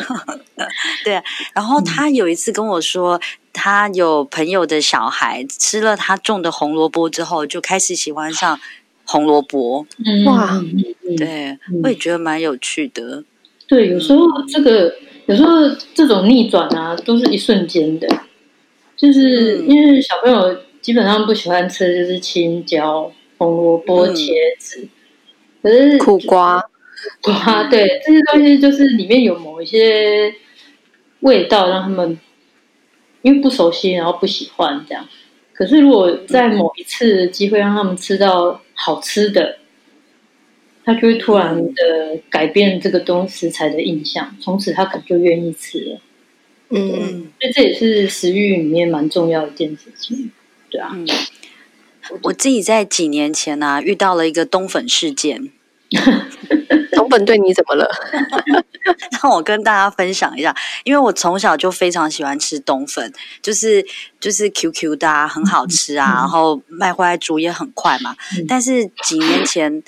[1.04, 1.22] 对，
[1.54, 3.20] 然后他有一次跟我说，
[3.52, 8.58] 他有朋友的小孩吃了他种的红萝卜之后，就开始喜欢上
[9.04, 9.86] 红萝卜。
[10.26, 10.60] 哇，
[11.16, 13.22] 对，我也觉得蛮有趣的。
[13.68, 14.92] 对，有时候这个，
[15.26, 15.52] 有时候
[15.94, 18.08] 这种逆转啊，都是一瞬间的，
[18.96, 20.56] 就是因为小朋友。
[20.80, 24.88] 基本上不喜欢吃的就是青椒、红萝卜、茄子，
[25.62, 26.62] 可是苦瓜、
[27.22, 30.34] 瓜，对这些东西就是里面有某一些
[31.20, 32.18] 味道，让他们
[33.22, 35.06] 因为不熟悉，然后不喜欢这样。
[35.52, 39.58] 可是如果在某一次机会让他们吃到好吃的，
[40.84, 46.00] 他就会突然的改变这个东食材的印象，从此他可能就愿意吃了。
[46.70, 50.30] 嗯，所以这也是食欲里面蛮重要的一件事情。
[50.70, 51.06] 对啊，嗯，
[52.22, 55.50] 我自己在几年前呢、啊、遇到了一个冬粉事件。
[56.92, 57.90] 冬粉对你怎么了？
[59.20, 60.54] 让我跟大家分享一下，
[60.84, 63.12] 因为我从小就非常喜欢吃冬粉，
[63.42, 63.84] 就是
[64.20, 68.14] 就是 QQ 的、啊，很好吃啊，然后卖回来煮也很快嘛。
[68.46, 69.82] 但是几年前，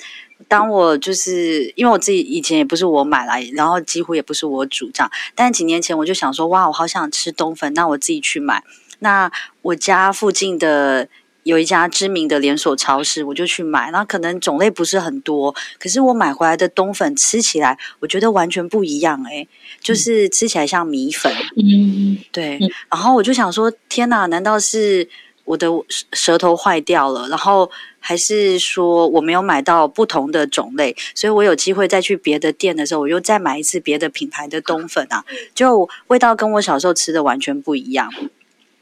[0.49, 8.61] 当我就是因为我自己以前也不是我买来，然后几乎也不是我煮这样，但几年前我就想说，哇，我好想吃冬粉，那我自己去买。
[9.03, 9.29] 那
[9.61, 11.07] 我家附近的
[11.43, 13.91] 有一家知名的连锁超市，我就去买。
[13.91, 19.45] 那可能种类不是很多，可是我买回来的冬粉吃起来，我觉得完全不一样哎，
[19.81, 21.31] 就是吃起来像米粉。
[21.57, 22.57] 嗯，对。
[22.89, 25.07] 然后我就想说，天哪，难道是
[25.43, 25.67] 我的
[26.13, 27.27] 舌头坏掉了？
[27.27, 30.95] 然后还是说我没有买到不同的种类？
[31.13, 38.09] 所以我有机会再去别的店的时候，我又再买一次别的品牌的冬粉啊，就味道跟我小时候吃的完全不一样。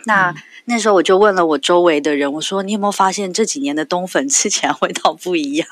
[0.05, 0.33] 那
[0.65, 5.67] 那时候我就问了我周围的人，我说：“你有没有发现这几年的冬粉吃起来味道不一样？”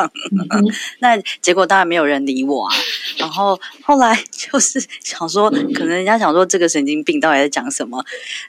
[0.51, 0.65] 嗯、
[0.99, 2.75] 那结果当然没有人理我啊。
[3.17, 8.03] 然后后来 就是想说，可能人家想说这个神经病到底在讲什么？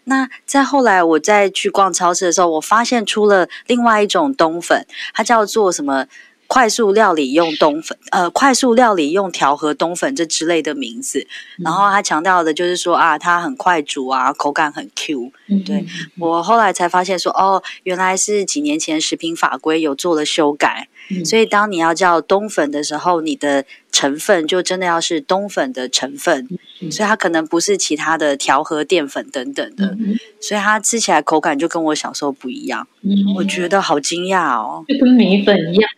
[0.05, 6.07] 那再后来我再去逛超市的时候，我发现出了另外一种冬粉，它叫做什么？
[6.53, 11.21] 快速料理用冬粉，呃，快速料理用调和冬粉这之类的名字，
[11.59, 15.31] 嗯、然后他强调的就是说啊，它很快煮啊，口感很 Q。
[15.47, 15.87] 嗯、对，
[16.19, 26.49] 我后来才发现说，哦，原来是几年前食品法规有做了修改，嗯、所以当你要叫冬粉的时候，你的成分就真的要是冬粉的成分，
[26.83, 32.89] 嗯、所以它可能不是其他的调和淀粉等等的，嗯、所以它吃起来口感就跟我小时候不一样。
[33.03, 35.89] 嗯、我觉得好惊讶哦，就跟米粉一样。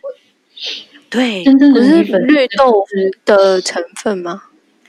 [1.09, 2.85] 对，真正的不是绿豆
[3.25, 4.43] 的成分吗？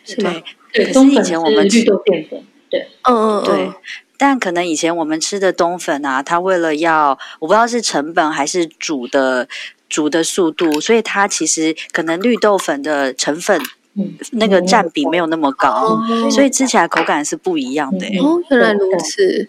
[0.05, 0.35] 是吗？
[0.73, 3.73] 对，可是以前我们吃绿豆淀粉，对，嗯嗯对。
[4.17, 9.49] 但可能以前我们吃的冬粉啊，它为了要，我不知道是成本还是煮的
[9.89, 13.61] 煮的速度，所以它其实可能绿豆粉的成分
[13.95, 18.07] 嗯，那个占比没有那么高，嗯、所以吃起来口感是不一样的。
[18.23, 19.49] 哦，原来如此，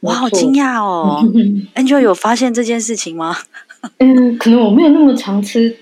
[0.00, 1.22] 我好惊讶哦！
[1.76, 3.36] Angel 有发现这件事情吗？
[3.98, 5.76] 嗯，可能我没有那么常吃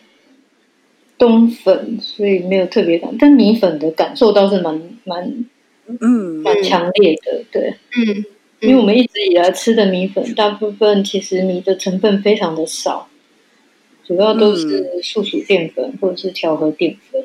[1.17, 5.45] 冬粉，所以没有特别感，但米粉的感受倒是蛮蛮
[6.01, 8.25] 嗯蛮强烈的，对，嗯，
[8.61, 13.09] 因为我们一直以来吃的米粉，大部分其实米的成分非常的少，
[14.05, 17.25] 主要都是宿主淀粉或者是调和淀粉，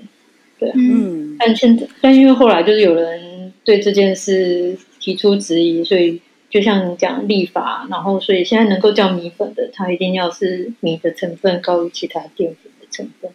[0.58, 6.22] 对，嗯，但现在但因为后来就是有人对这件事提出质疑，所以。
[6.52, 13.32] 就像你讲立法，然后所以现在能够叫米粉的，它一定要是米的成分高于其他淀粉的成分。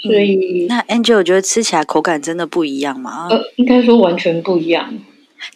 [0.00, 3.28] 所以，嗯、那 Angel 我觉得吃起来口感真的不一样吗？
[3.30, 4.92] 呃，应该说完全不一样，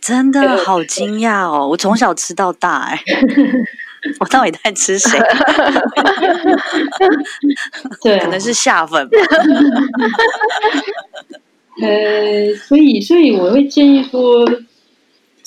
[0.00, 1.68] 真的好惊讶哦！
[1.68, 2.98] 我从小吃到大，哎，
[4.20, 5.18] 我到底在吃谁？
[8.02, 9.18] 对、啊，可能是下粉吧。
[11.82, 14.46] 呃，所以，所以我会建议说。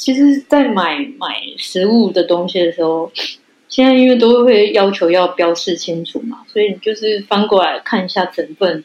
[0.03, 3.09] 其实，在买买食物的东西的时候，
[3.69, 8.83] 现在因为都会要求要标示清楚嘛，所以你就是翻过来看一下成分，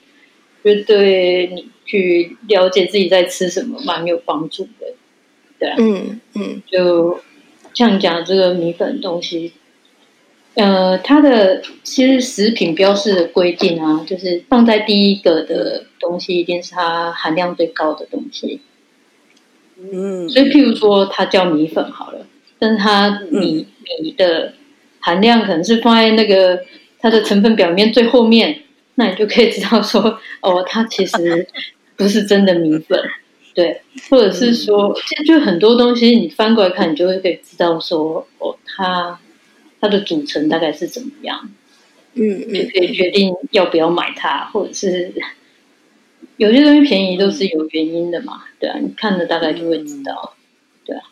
[0.62, 4.94] 就对你去了解自己在吃什么蛮有帮助的。
[5.58, 7.18] 对啊，嗯嗯，就
[7.74, 9.54] 像你讲的这个米粉东西，
[10.54, 18.60] 呃，它的其实食品标示的规定啊，就是放在第一个的东西一定是它含量最高的东西。
[19.80, 22.26] 嗯，所以譬如说，它叫米粉好了，
[22.58, 23.64] 但是它米
[24.02, 24.52] 米的
[24.98, 26.60] 含量可能是放在那个
[26.98, 28.62] 它的成分表面最后面，
[28.96, 31.46] 那你就可以知道说，哦，它其实
[31.96, 33.00] 不是真的米粉，
[33.54, 34.92] 对，或者是说，
[35.24, 39.20] 就很多东西你翻过来看，你就会可以知道说，哦，它
[39.80, 41.48] 它的组成大概是怎么样，
[42.14, 45.12] 嗯，就可以决定要不要买它，或者是。
[46.38, 50.34] 有些东西便宜都是有原因的嘛，对啊，你看了大概就会知道，
[50.84, 51.02] 对啊。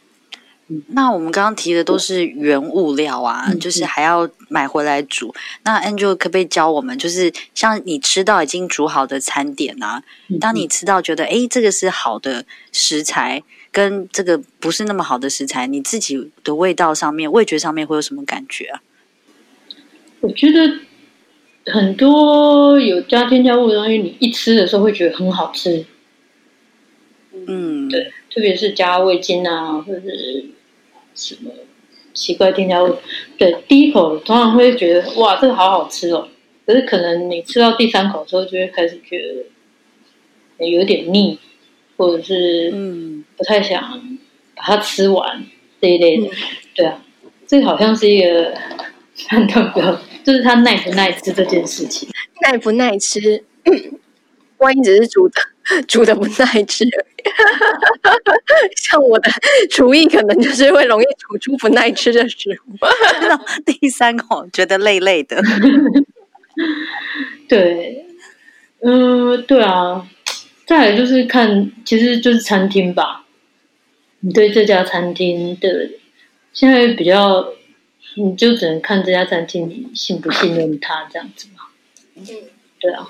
[0.89, 5.29] 那我们刚刚提的都是原物料啊，嗯、就是还要买回来煮。
[5.29, 18.81] 嗯、那 Angel 可不可以教我们，就是像你吃到已经煮好的餐点啊，嗯、当你吃到觉得哎，这个是好的食材，跟这个不是那么好的食材，你自己的味道上面、味觉上面会有什么感觉啊？
[20.21, 20.86] 我觉得。
[21.73, 25.85] 很多有加添加物的东西，你一吃的时候会觉得很好吃。
[27.49, 30.47] 嗯，对，特别是加味精啊，或者是
[31.15, 31.51] 什么
[32.15, 32.97] 奇怪添加物，
[33.37, 36.29] 对，第一口通常会觉得哇，这个好好吃哦。
[36.65, 39.19] 可是可能你吃到第三口之后，就会开始觉
[40.59, 41.39] 得有点腻，
[41.97, 44.19] 或者是嗯，不太想
[44.55, 45.45] 把它吃完
[45.81, 46.27] 这一类的。
[46.27, 46.31] 嗯、
[46.75, 47.03] 对啊，
[47.47, 48.55] 这个好像是一个
[49.29, 50.01] 判断标。
[50.25, 52.09] 就是它耐不耐吃这件事情，
[52.43, 53.45] 耐不耐吃，
[54.59, 55.41] 万一只是煮的
[55.87, 56.85] 煮的不耐吃，
[58.77, 59.31] 像我的
[59.71, 62.77] 厨艺可能就是会容易煮出不耐吃的食物，
[63.65, 65.41] 第三口觉得累累的。
[67.49, 68.05] 对，
[68.81, 70.09] 嗯，对啊，
[70.67, 73.25] 再来就是看，其实就是餐厅吧。
[74.19, 75.91] 你对这家餐厅的
[76.53, 77.53] 现在比较。
[78.19, 81.65] 你就只能看这家餐厅，你信不信任他这样子嘛？
[82.15, 82.25] 嗯，
[82.81, 83.09] 对啊，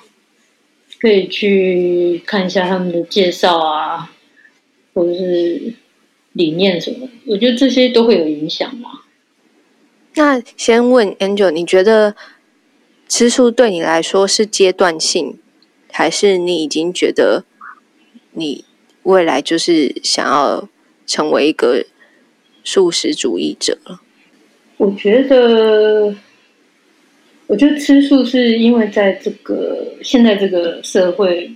[1.01, 4.11] 可以去看一下他们的介绍啊，
[4.93, 5.75] 或者是
[6.33, 9.03] 理念什么，我觉得这些都会有影响嘛。
[10.15, 12.17] 那先问 Angel，你觉得
[13.09, 15.39] 吃素对你来说是阶段性，
[15.93, 17.45] 还是你已经觉得
[18.33, 18.65] 你
[19.05, 20.69] 未来就是想要
[21.07, 21.87] 成为一个
[22.65, 24.01] 素食主义者了？
[24.79, 26.15] 我觉得，
[27.47, 31.51] 我觉得吃素是因为在这个现在这个社会，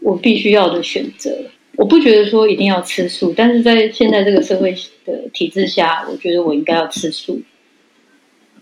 [0.00, 1.30] 我必须要的选择。
[1.76, 7.40] 我不觉得说一定要吃素，但是在现在这个社会的体制下，我觉得我应该要吃素。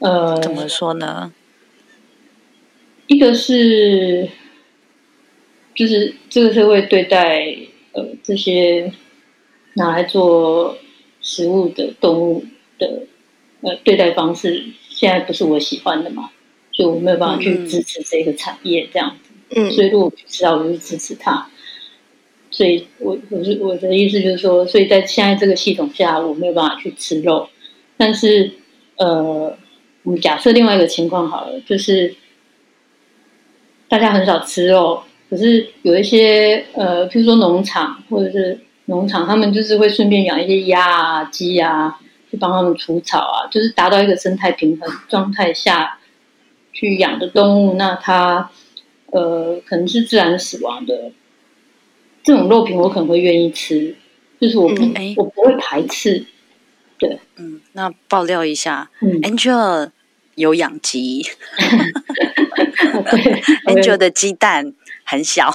[0.01, 1.32] 呃，怎么说呢？
[3.07, 4.28] 一个是，
[5.74, 7.57] 就是这个社会对待
[7.93, 8.93] 呃这些
[9.74, 10.76] 拿来做
[11.22, 12.45] 食物的动物
[12.78, 13.07] 的。
[13.62, 16.30] 呃，对待方式现在不是我喜欢的嘛，
[16.72, 19.30] 所以我没有办法去支持这个产业这样子。
[19.54, 21.46] 嗯，所以如果我知道，我就支持他。
[22.50, 27.48] 所以我我是我的意思就是说，所以在现在这个系统下，我没有办法去吃肉。
[27.96, 28.50] 但是，
[28.96, 29.56] 呃，
[30.02, 32.14] 我们假设另外一个情况好了，就是
[33.88, 42.00] 大家很少吃肉，可是有一些呃，譬如说农场或者是农场，他们就是会顺便养一些鸭啊、鸡啊。
[42.30, 45.98] 去帮他们除草啊，就是达到一个生态平衡状态下
[46.72, 48.50] 去养的动物，那它
[49.06, 51.10] 呃，可能是自然死亡的
[52.22, 53.96] 这种肉品，我可能会愿意吃，
[54.40, 56.24] 就是我不、嗯、我不会排斥。
[56.96, 59.90] 对，嗯，那爆料一下、嗯、，Angel
[60.34, 61.22] 有养鸡，
[63.10, 64.72] 对，Angel 的鸡蛋
[65.04, 65.50] 很小，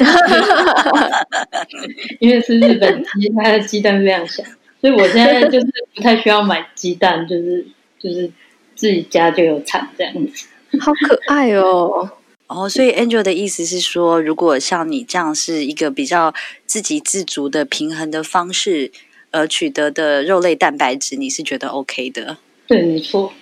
[2.19, 4.43] 因为是日本鸡，它的鸡蛋非常小，
[4.85, 5.65] 所以我现在就是
[5.95, 7.65] 不太需要买鸡蛋，就是
[7.97, 8.29] 就是
[8.75, 10.45] 自己家就有产这样子，
[10.79, 12.07] 好可爱哦。
[12.45, 16.31] 哦，所以 Angel 的意思是说，如果像你这样是一个比较
[16.67, 18.91] 自给自足的平衡的方式。
[19.31, 22.37] 而取得的肉类蛋白质，你是觉得 OK 的？
[22.67, 23.33] 对，没错。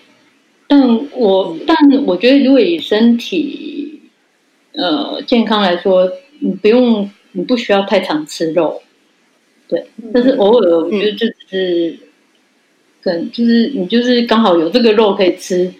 [0.68, 0.82] 但
[1.12, 1.78] 我但
[2.08, 4.02] 我觉得，如果以身体
[4.72, 8.82] 呃健康来说，你不用，你不需要太常吃肉。
[9.74, 11.98] 对，但是偶尔，我觉得就只是，
[13.02, 15.74] 可能、就是你就是刚好有这个肉可以吃，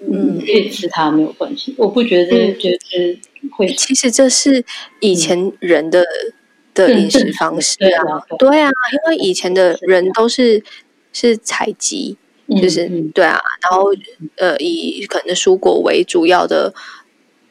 [0.00, 1.74] 嗯，可以吃它没有关系。
[1.78, 3.66] 我不觉得、嗯、觉得会。
[3.74, 4.64] 其实这是
[5.00, 6.02] 以前人的。
[6.02, 6.32] 嗯
[6.74, 8.02] 的饮食方式啊，
[8.38, 10.64] 对啊，因为以前的人都是
[11.12, 12.16] 是采集，
[12.62, 13.90] 就是对啊，然后
[14.36, 16.72] 呃，以可能蔬果为主要的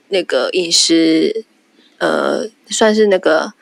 [0.09, 1.45] 那个饮食，
[1.99, 3.53] 呃，算是那个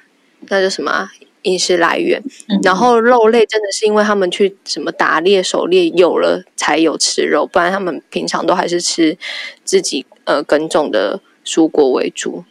[0.47, 1.09] 那叫什么
[1.43, 2.21] 饮食来源。
[2.63, 9.17] 然后肉类真的是因为他们去什么打猎、狩猎有了才有吃肉，不然他们平常都还是吃
[9.63, 12.43] 自己呃耕种的蔬果为主。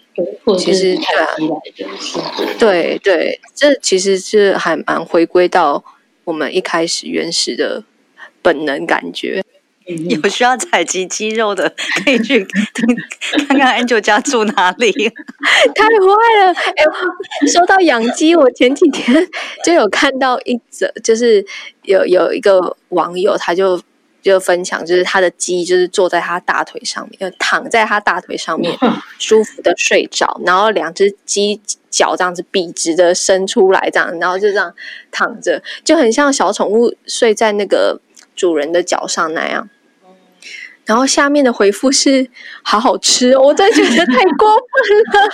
[0.59, 1.27] 其实对啊，
[2.59, 5.85] 对对，这其实是还蛮回归到
[6.25, 7.85] 我们一开始原始的
[8.43, 9.45] 本能感觉。
[10.09, 11.73] 有需要采集肌肉的，
[12.05, 12.47] 可以去
[13.49, 14.93] 看看 Angel 家住哪里。
[15.75, 16.55] 太坏了！
[16.77, 16.85] 哎，
[17.47, 19.27] 说到养鸡，我前几天
[19.65, 21.45] 就有看到一则，就是
[21.83, 23.81] 有有一个网友，他就。
[24.21, 28.77] 就分享，就是他的鸡，就是坐在他大腿上面，躺在他大腿上面，
[29.19, 31.59] 舒服的睡着，然后两只鸡
[31.89, 34.75] 脚这样子笔直的伸出来，这样，然后就这样
[35.13, 38.01] 躺着，就很像小宠物睡在那个
[38.35, 39.71] 主人的脚上那样。
[40.89, 42.27] 然后下面的回复是
[42.65, 45.29] “好好吃”，我真的觉得太过分了，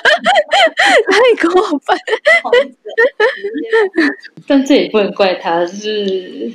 [1.08, 1.96] 太过分。
[4.46, 6.52] 但这也不能怪他，是。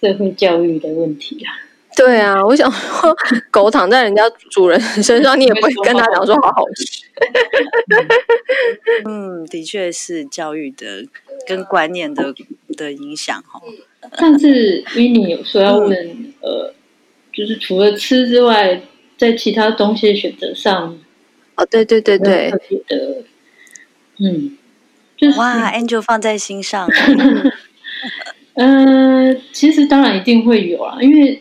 [0.00, 1.52] 社会教育的问题啊，
[1.94, 3.14] 对啊，我想说，
[3.52, 7.04] 狗躺在人家主人身上，你也不会跟他讲说好好吃。
[9.04, 11.06] 嗯，的确是教育的
[11.46, 12.32] 跟观念的
[12.78, 13.60] 的影响哈。
[14.16, 16.72] 但是 Winnie 有说要问，嗯、呃，
[17.40, 18.82] 就是除了吃之外，
[19.16, 20.98] 在其他东西的选择上，
[21.54, 22.50] 哦，对对对对，
[22.86, 23.24] 的，
[24.18, 24.58] 嗯，
[25.16, 26.86] 就是、哇，Angel 放在心上。
[28.54, 31.40] 嗯、呃，其实当然一定会有啊，因为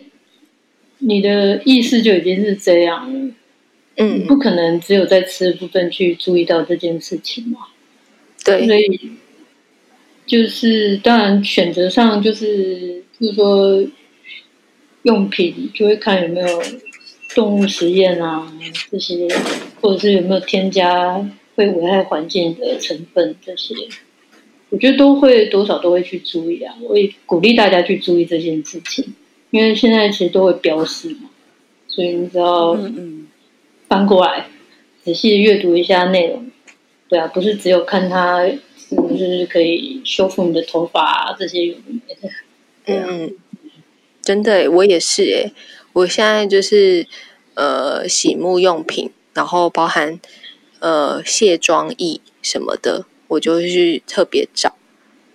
[0.99, 3.31] 你的意识就已经是这样了，
[3.97, 7.59] 嗯，不可能只有在吃的部分去注意到这件事情嘛。
[8.45, 9.11] 对，所以
[10.25, 13.83] 就是当然选择上就是，就是说
[15.03, 16.61] 用品就会看有没有
[17.35, 18.51] 动物实验啊
[18.91, 19.27] 这些，
[19.81, 21.25] 或者是有没有添加
[21.55, 23.73] 会危害环境的成分这些。
[24.69, 29.13] 我觉得都会多少都会去注意啊，我也鼓励大家去注意这件事情，
[29.49, 31.29] 因为现在其实都会标示嘛，
[31.87, 32.77] 所以你只要
[33.87, 34.45] 翻过来
[35.03, 36.51] 仔细阅读一下内容，
[37.07, 42.29] 对啊，不是只有看它是不是可以修复你的头发啊这些有的没的，
[42.85, 43.33] 对啊，嗯，
[44.29, 45.51] 真的，我也是诶，
[45.91, 47.07] 我现在就是
[47.55, 50.19] 呃洗沐用品，然后包含
[50.77, 53.07] 呃卸妆液什么的。
[53.27, 54.75] 我就去特别找，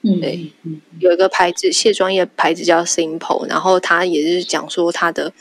[0.02, 0.52] 对，
[1.00, 5.32] 有一个牌子卸妆液牌子叫 Simple，然后它也是讲说它的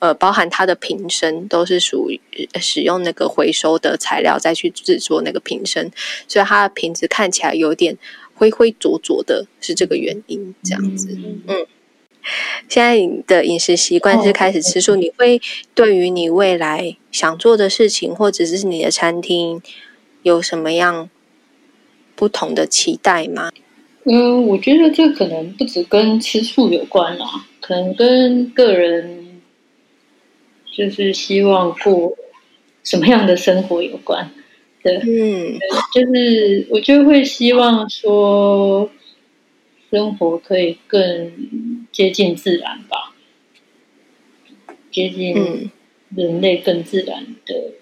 [0.00, 2.20] 呃，包含它的瓶身都是属于
[2.60, 5.90] 使用那个回收的材料再去制作那个瓶身，
[6.26, 7.96] 所以它的瓶子看起来有点
[8.34, 11.08] 灰灰浊浊的，是这个原因这样子。
[11.46, 11.66] 嗯，
[12.68, 15.40] 现在你的饮食习惯是开始吃素，你会
[15.74, 19.62] 对于你未来想做的事情，或者是你的餐厅
[20.22, 21.08] 有什么样
[22.14, 23.50] 不同的期待吗？
[24.04, 29.40] 嗯，我觉得这可能不止跟吃素有关啦，可能跟个人
[30.76, 32.16] 就是希望过
[32.82, 34.30] 什么样的生活有关。
[34.82, 35.58] 对，嗯，
[35.92, 38.88] 就是我就会希望说，
[39.90, 41.30] 生活可以更
[41.92, 43.14] 接近自然吧，
[44.90, 45.70] 接近
[46.14, 47.72] 人类更自然的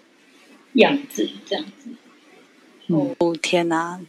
[0.75, 1.91] 样子，这样子。
[2.89, 4.01] 哦，天哪！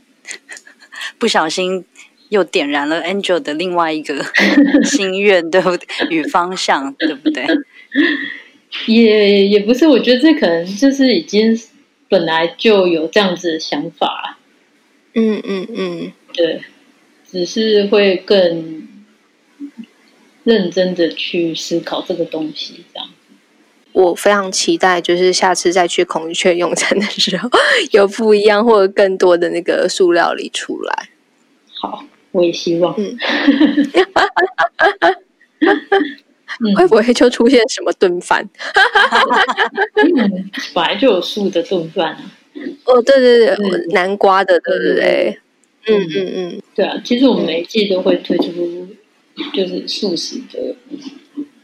[1.17, 1.85] 不小心
[2.29, 4.23] 又点燃了 Angel 的另外一个
[4.85, 5.87] 心愿，对不对？
[6.09, 7.45] 与方向，对不对？
[8.85, 11.57] 也也不是，我觉得这可能就是已经
[12.09, 14.37] 本来就有这样子的想法。
[15.13, 16.61] 嗯嗯嗯，对，
[17.25, 18.87] 只是会更
[20.47, 23.09] 认真的去思考这个东西，这样。
[23.91, 27.49] 我非常期待，就是下次再去孔雀用餐的时候，
[27.91, 31.09] 有不一样或者更多的那个塑料理出来。
[31.81, 32.95] 好，我也希望。
[32.97, 33.17] 嗯，
[36.77, 38.47] 会不会就出现什么炖饭？
[39.95, 42.31] 嗯，本来就有素的炖饭啊。
[42.85, 45.39] 哦，对对对，嗯、南瓜的，对不对？
[45.87, 46.95] 嗯嗯嗯，对啊。
[47.03, 48.87] 其实我们每一季都会推出，
[49.53, 50.75] 就是素食的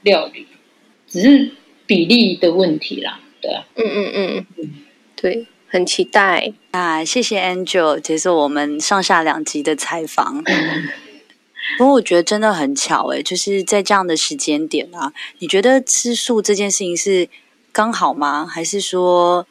[0.01, 0.47] 料理，
[1.07, 1.51] 只是。
[1.85, 4.73] 比例的问题啦，对啊，嗯嗯嗯嗯，
[5.17, 7.03] 对，很期待啊！
[7.03, 10.41] 谢谢 Angel 接受我们上下两集的采访。
[11.77, 17.27] 不过我觉得真的很巧诶，就是在这样的时间点啊，你觉得吃素这件事情是
[17.73, 18.47] 刚好吗？
[18.47, 19.45] 还是说，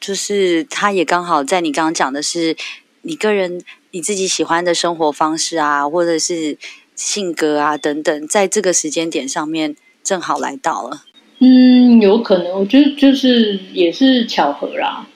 [0.00, 2.56] 就是他也刚好在你刚刚讲的是
[3.02, 6.56] 你个人你自己喜欢的生活方式啊，或者是
[6.98, 11.04] 性格啊等等，在这个时间点上面正好来到了。
[11.38, 15.06] 嗯，有可能，我觉得就是也是巧合啦，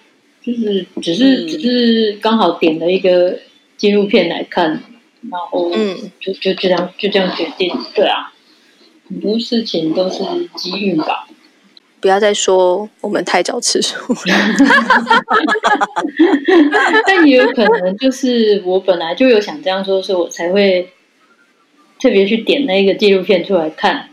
[0.40, 3.36] 就是只是、嗯、只是刚好点了一个
[3.76, 4.80] 纪录片来看，
[5.28, 8.32] 然后嗯，就就这样就这样决定，对啊，
[9.08, 10.22] 很多事情都是
[10.54, 11.26] 机遇吧。
[12.00, 14.14] 不要再说我们太早吃素了，
[17.06, 20.88] 但也有可能就是我本来就有想这样说，所以我才会
[22.02, 24.08] 特别去点那个纪录片出来看。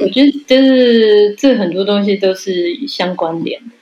[0.00, 3.70] 我觉得就是这很多东西都是相关联的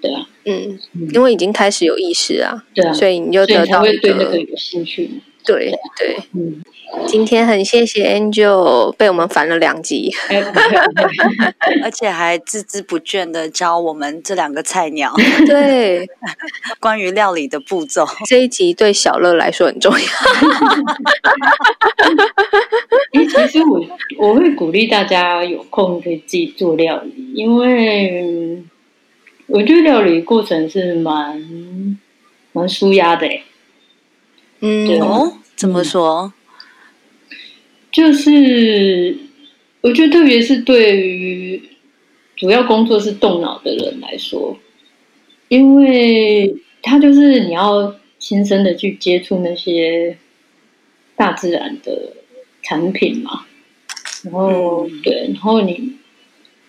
[0.00, 0.78] 对啊，嗯，
[1.12, 5.10] 因为已经开始有意识啊，对啊，所以你就得到会对那个有兴趣，
[5.44, 6.62] 对对，嗯，
[7.06, 10.12] 今天很谢谢 Angel 被我们烦了两集，
[11.82, 15.12] 而且还孜孜不倦的教我们这两个菜鸟，
[15.46, 16.08] 对，
[16.78, 19.98] 关于料理的步骤，这一集对小乐来说很重要。
[23.12, 23.84] 其实我
[24.18, 28.62] 我会鼓励大家有空可以自己做料理，因为
[29.48, 31.90] 我觉得料理过程是蛮
[32.52, 33.26] 蛮舒压的。
[34.60, 36.32] 嗯，哦，怎么说？
[37.90, 39.16] 就是
[39.80, 41.60] 我觉得，特别是对于
[42.36, 44.56] 主要工作是动脑的人来说，
[45.48, 50.16] 因为他就是你要亲身的去接触那些
[51.16, 52.14] 大自然的。
[52.60, 53.46] 产品嘛，
[54.24, 55.94] 然后、嗯、对，然后你，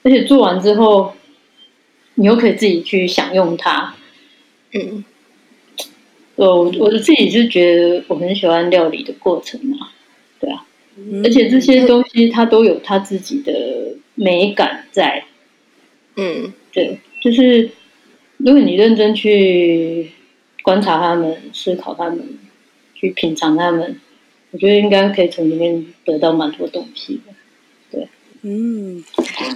[0.03, 1.13] 而且做完之后，
[2.19, 3.95] 你又可以自己去享用它。
[4.73, 5.03] 嗯，
[6.35, 9.89] 我我自己是觉得我很喜欢料理的过程嘛，
[10.39, 10.65] 对啊，
[10.97, 15.23] 嗯、而且这些东西它都有它自己的美感在。
[16.17, 17.71] 嗯，对，就是
[18.37, 20.11] 如果你认真去
[20.61, 22.37] 观察他们、思考他们、
[22.93, 23.99] 去品尝他们。
[24.51, 27.21] 我觉得应该可以从里面得到蛮多东西
[28.41, 29.03] 嗯，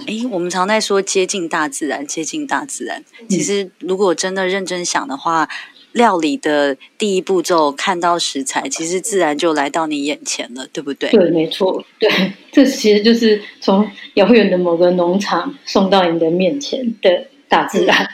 [0.06, 3.02] 哎，我们常在说接近大自然，接近大自然。
[3.28, 5.48] 其实如果真的认真想的话，
[5.92, 11.08] 料理的第一步骤看到食材，其实自然就来到你眼前了，对不对？
[11.10, 12.10] 对，没错，对，
[12.50, 18.10] 这其实就是从遥远的某个农场送到你的面前的大自然，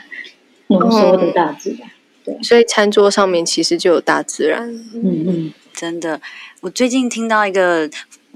[0.67, 1.89] 浓缩的大自然。
[2.23, 4.71] 对，所以餐桌上面其实就有大自然。
[4.93, 6.21] 嗯嗯，真的。
[6.61, 7.89] 我最近听到一个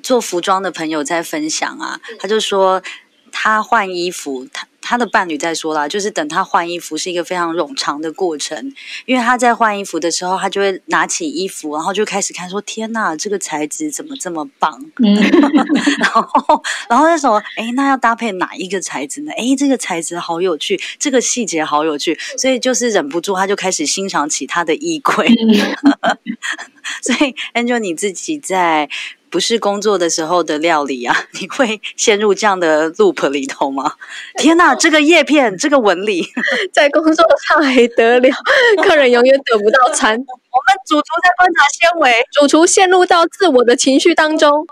[0.05, 2.83] 做服装的朋友在分享啊，他就说
[3.31, 8.71] 他换衣服，他他的伴侣在说啦，就是等他换衣服是一个非常冗长的过程，
[9.07, 14.79] 因为他在换衣服的时候，他就会拿起衣服，然后就开始看说，天呐，这个材质怎么这么棒？
[15.03, 15.15] 嗯、
[15.97, 19.31] 然后然后那时候，哎，那要搭配哪一个材质呢？
[19.35, 25.25] 哎，这个材质好有趣，这个细节好有趣，所以就是忍不住，他就开始欣赏起他的衣柜。
[25.27, 26.15] 嗯
[27.01, 28.87] 所以，Angel 你自己在
[29.29, 33.93] 不是工作的时候的料理啊， 你会陷入这样的 loop 里头吗？
[34.37, 36.25] 天哪，这个叶片，这个纹理，
[36.71, 38.29] 在工作上还得了？
[38.83, 40.15] 客人永远得不到餐。
[40.55, 44.65] 我们主厨在观察纤维，主厨陷入到自我的情绪当中。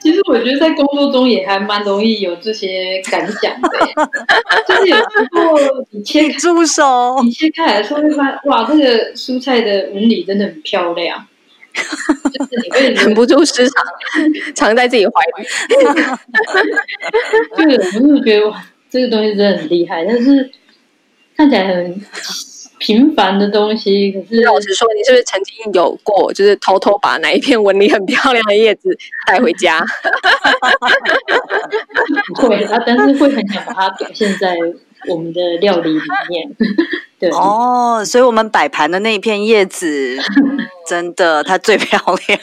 [0.00, 3.68] 其实我觉得在工作中也还蛮容易有这些感想的，
[4.66, 11.26] 就是有时候你切开助手，你切开来的时候会发现，哇，这个蔬菜的纹理真的很漂亮，
[12.94, 13.84] 忍不住时常
[14.54, 15.44] 藏在自己怀里。
[17.56, 20.50] 就是我就觉得哇，这个东西真的很厉害，但是
[21.36, 22.00] 看起来很。
[22.82, 28.88] 平凡的东西，可是老实说，你是不是曾经有过，就是偷偷把哪一片纹理很漂亮的叶子
[29.26, 29.84] 带回家？
[32.36, 34.56] 会啊，但是会很想把它表现在
[35.08, 36.50] 我们的料理里面。
[37.20, 40.16] 对哦，所以我们摆盘的那一片叶子，
[40.88, 42.40] 真的它最漂亮，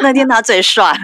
[0.00, 0.96] 那天他最帅，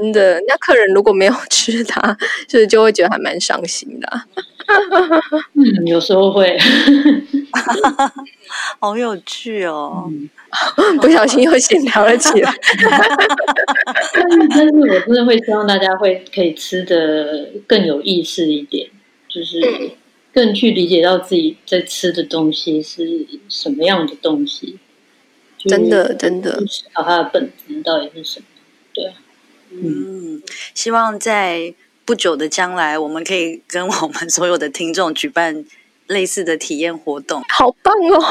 [0.00, 0.40] 真的。
[0.48, 2.16] 那客人如果没有吃它，
[2.48, 4.08] 就是就会觉得还蛮伤心的。
[5.54, 6.56] 嗯，有时候会，
[8.80, 10.10] 好有趣哦。
[11.02, 12.50] 不小心又闲聊了起来。
[14.14, 18.88] 但是，但是我真的会希望大家会可以吃的更有意思一点，
[19.28, 19.92] 就是。
[20.30, 24.78] 更去理解到自己在吃的东西是什么样的东西，
[25.64, 26.62] 真的真的，
[26.92, 28.46] 它的本质到底是什么？
[28.92, 29.12] 对，
[29.70, 30.40] 嗯，
[30.74, 31.74] 希望在
[32.04, 35.64] 不久的将来，我们可以跟我们所有的听众举办
[36.06, 38.22] 类似的体验活动，好棒哦！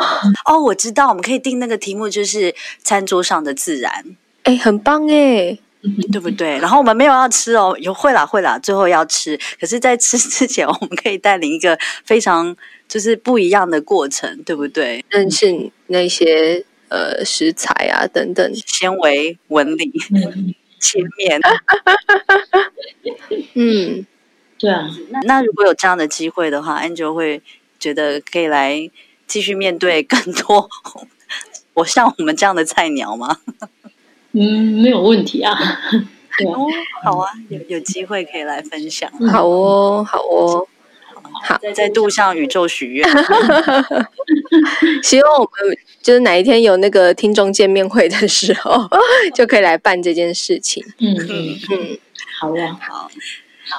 [0.45, 5.57] 哦，我知道，我们可以定那个题目，就是餐桌上的自然，哎，很棒哎。
[6.11, 6.57] 对不对？
[6.57, 9.37] 然后我们没有要吃哦，有会啦会啦，最后要吃。
[9.59, 12.55] 可是，在吃之前，我们可以带领一个非常
[12.87, 15.03] 就是不一样的过程，对不对？
[15.09, 21.39] 认识那些呃食材啊等等，纤维纹理、嗯、切面。
[23.53, 24.05] 嗯，
[24.57, 24.89] 对啊。
[25.09, 27.41] 那那如果有这样的机会的话，Angel 会
[27.79, 28.89] 觉得可以来
[29.27, 30.67] 继续面对更多
[31.75, 33.37] 我像我们这样的菜鸟吗？
[34.39, 35.57] 嗯，没有问题啊。
[36.37, 36.67] 对啊，哦，
[37.03, 39.09] 好啊，有有机会可以来分享。
[39.31, 40.67] 好哦，好哦，
[41.43, 43.09] 好，再再度向宇宙许愿。
[45.01, 48.87] 希望我们就是哪一天有那个听众见面会的时候，
[49.33, 50.85] 就可以来办这件事情。
[50.99, 51.97] 嗯嗯嗯，
[52.39, 53.09] 好呀，好，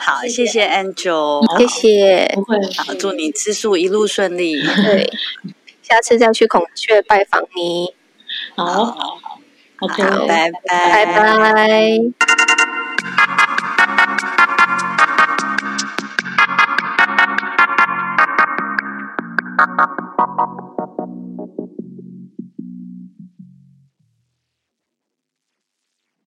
[0.00, 4.60] 好，谢谢 Angel，谢谢，不会，好，祝你吃素一路顺利。
[4.60, 5.12] 对，
[5.80, 7.94] 下次再去孔雀拜访你。
[8.56, 9.20] 好。
[9.80, 9.86] 好，
[10.26, 10.60] 拜拜。
[10.66, 12.27] 拜拜。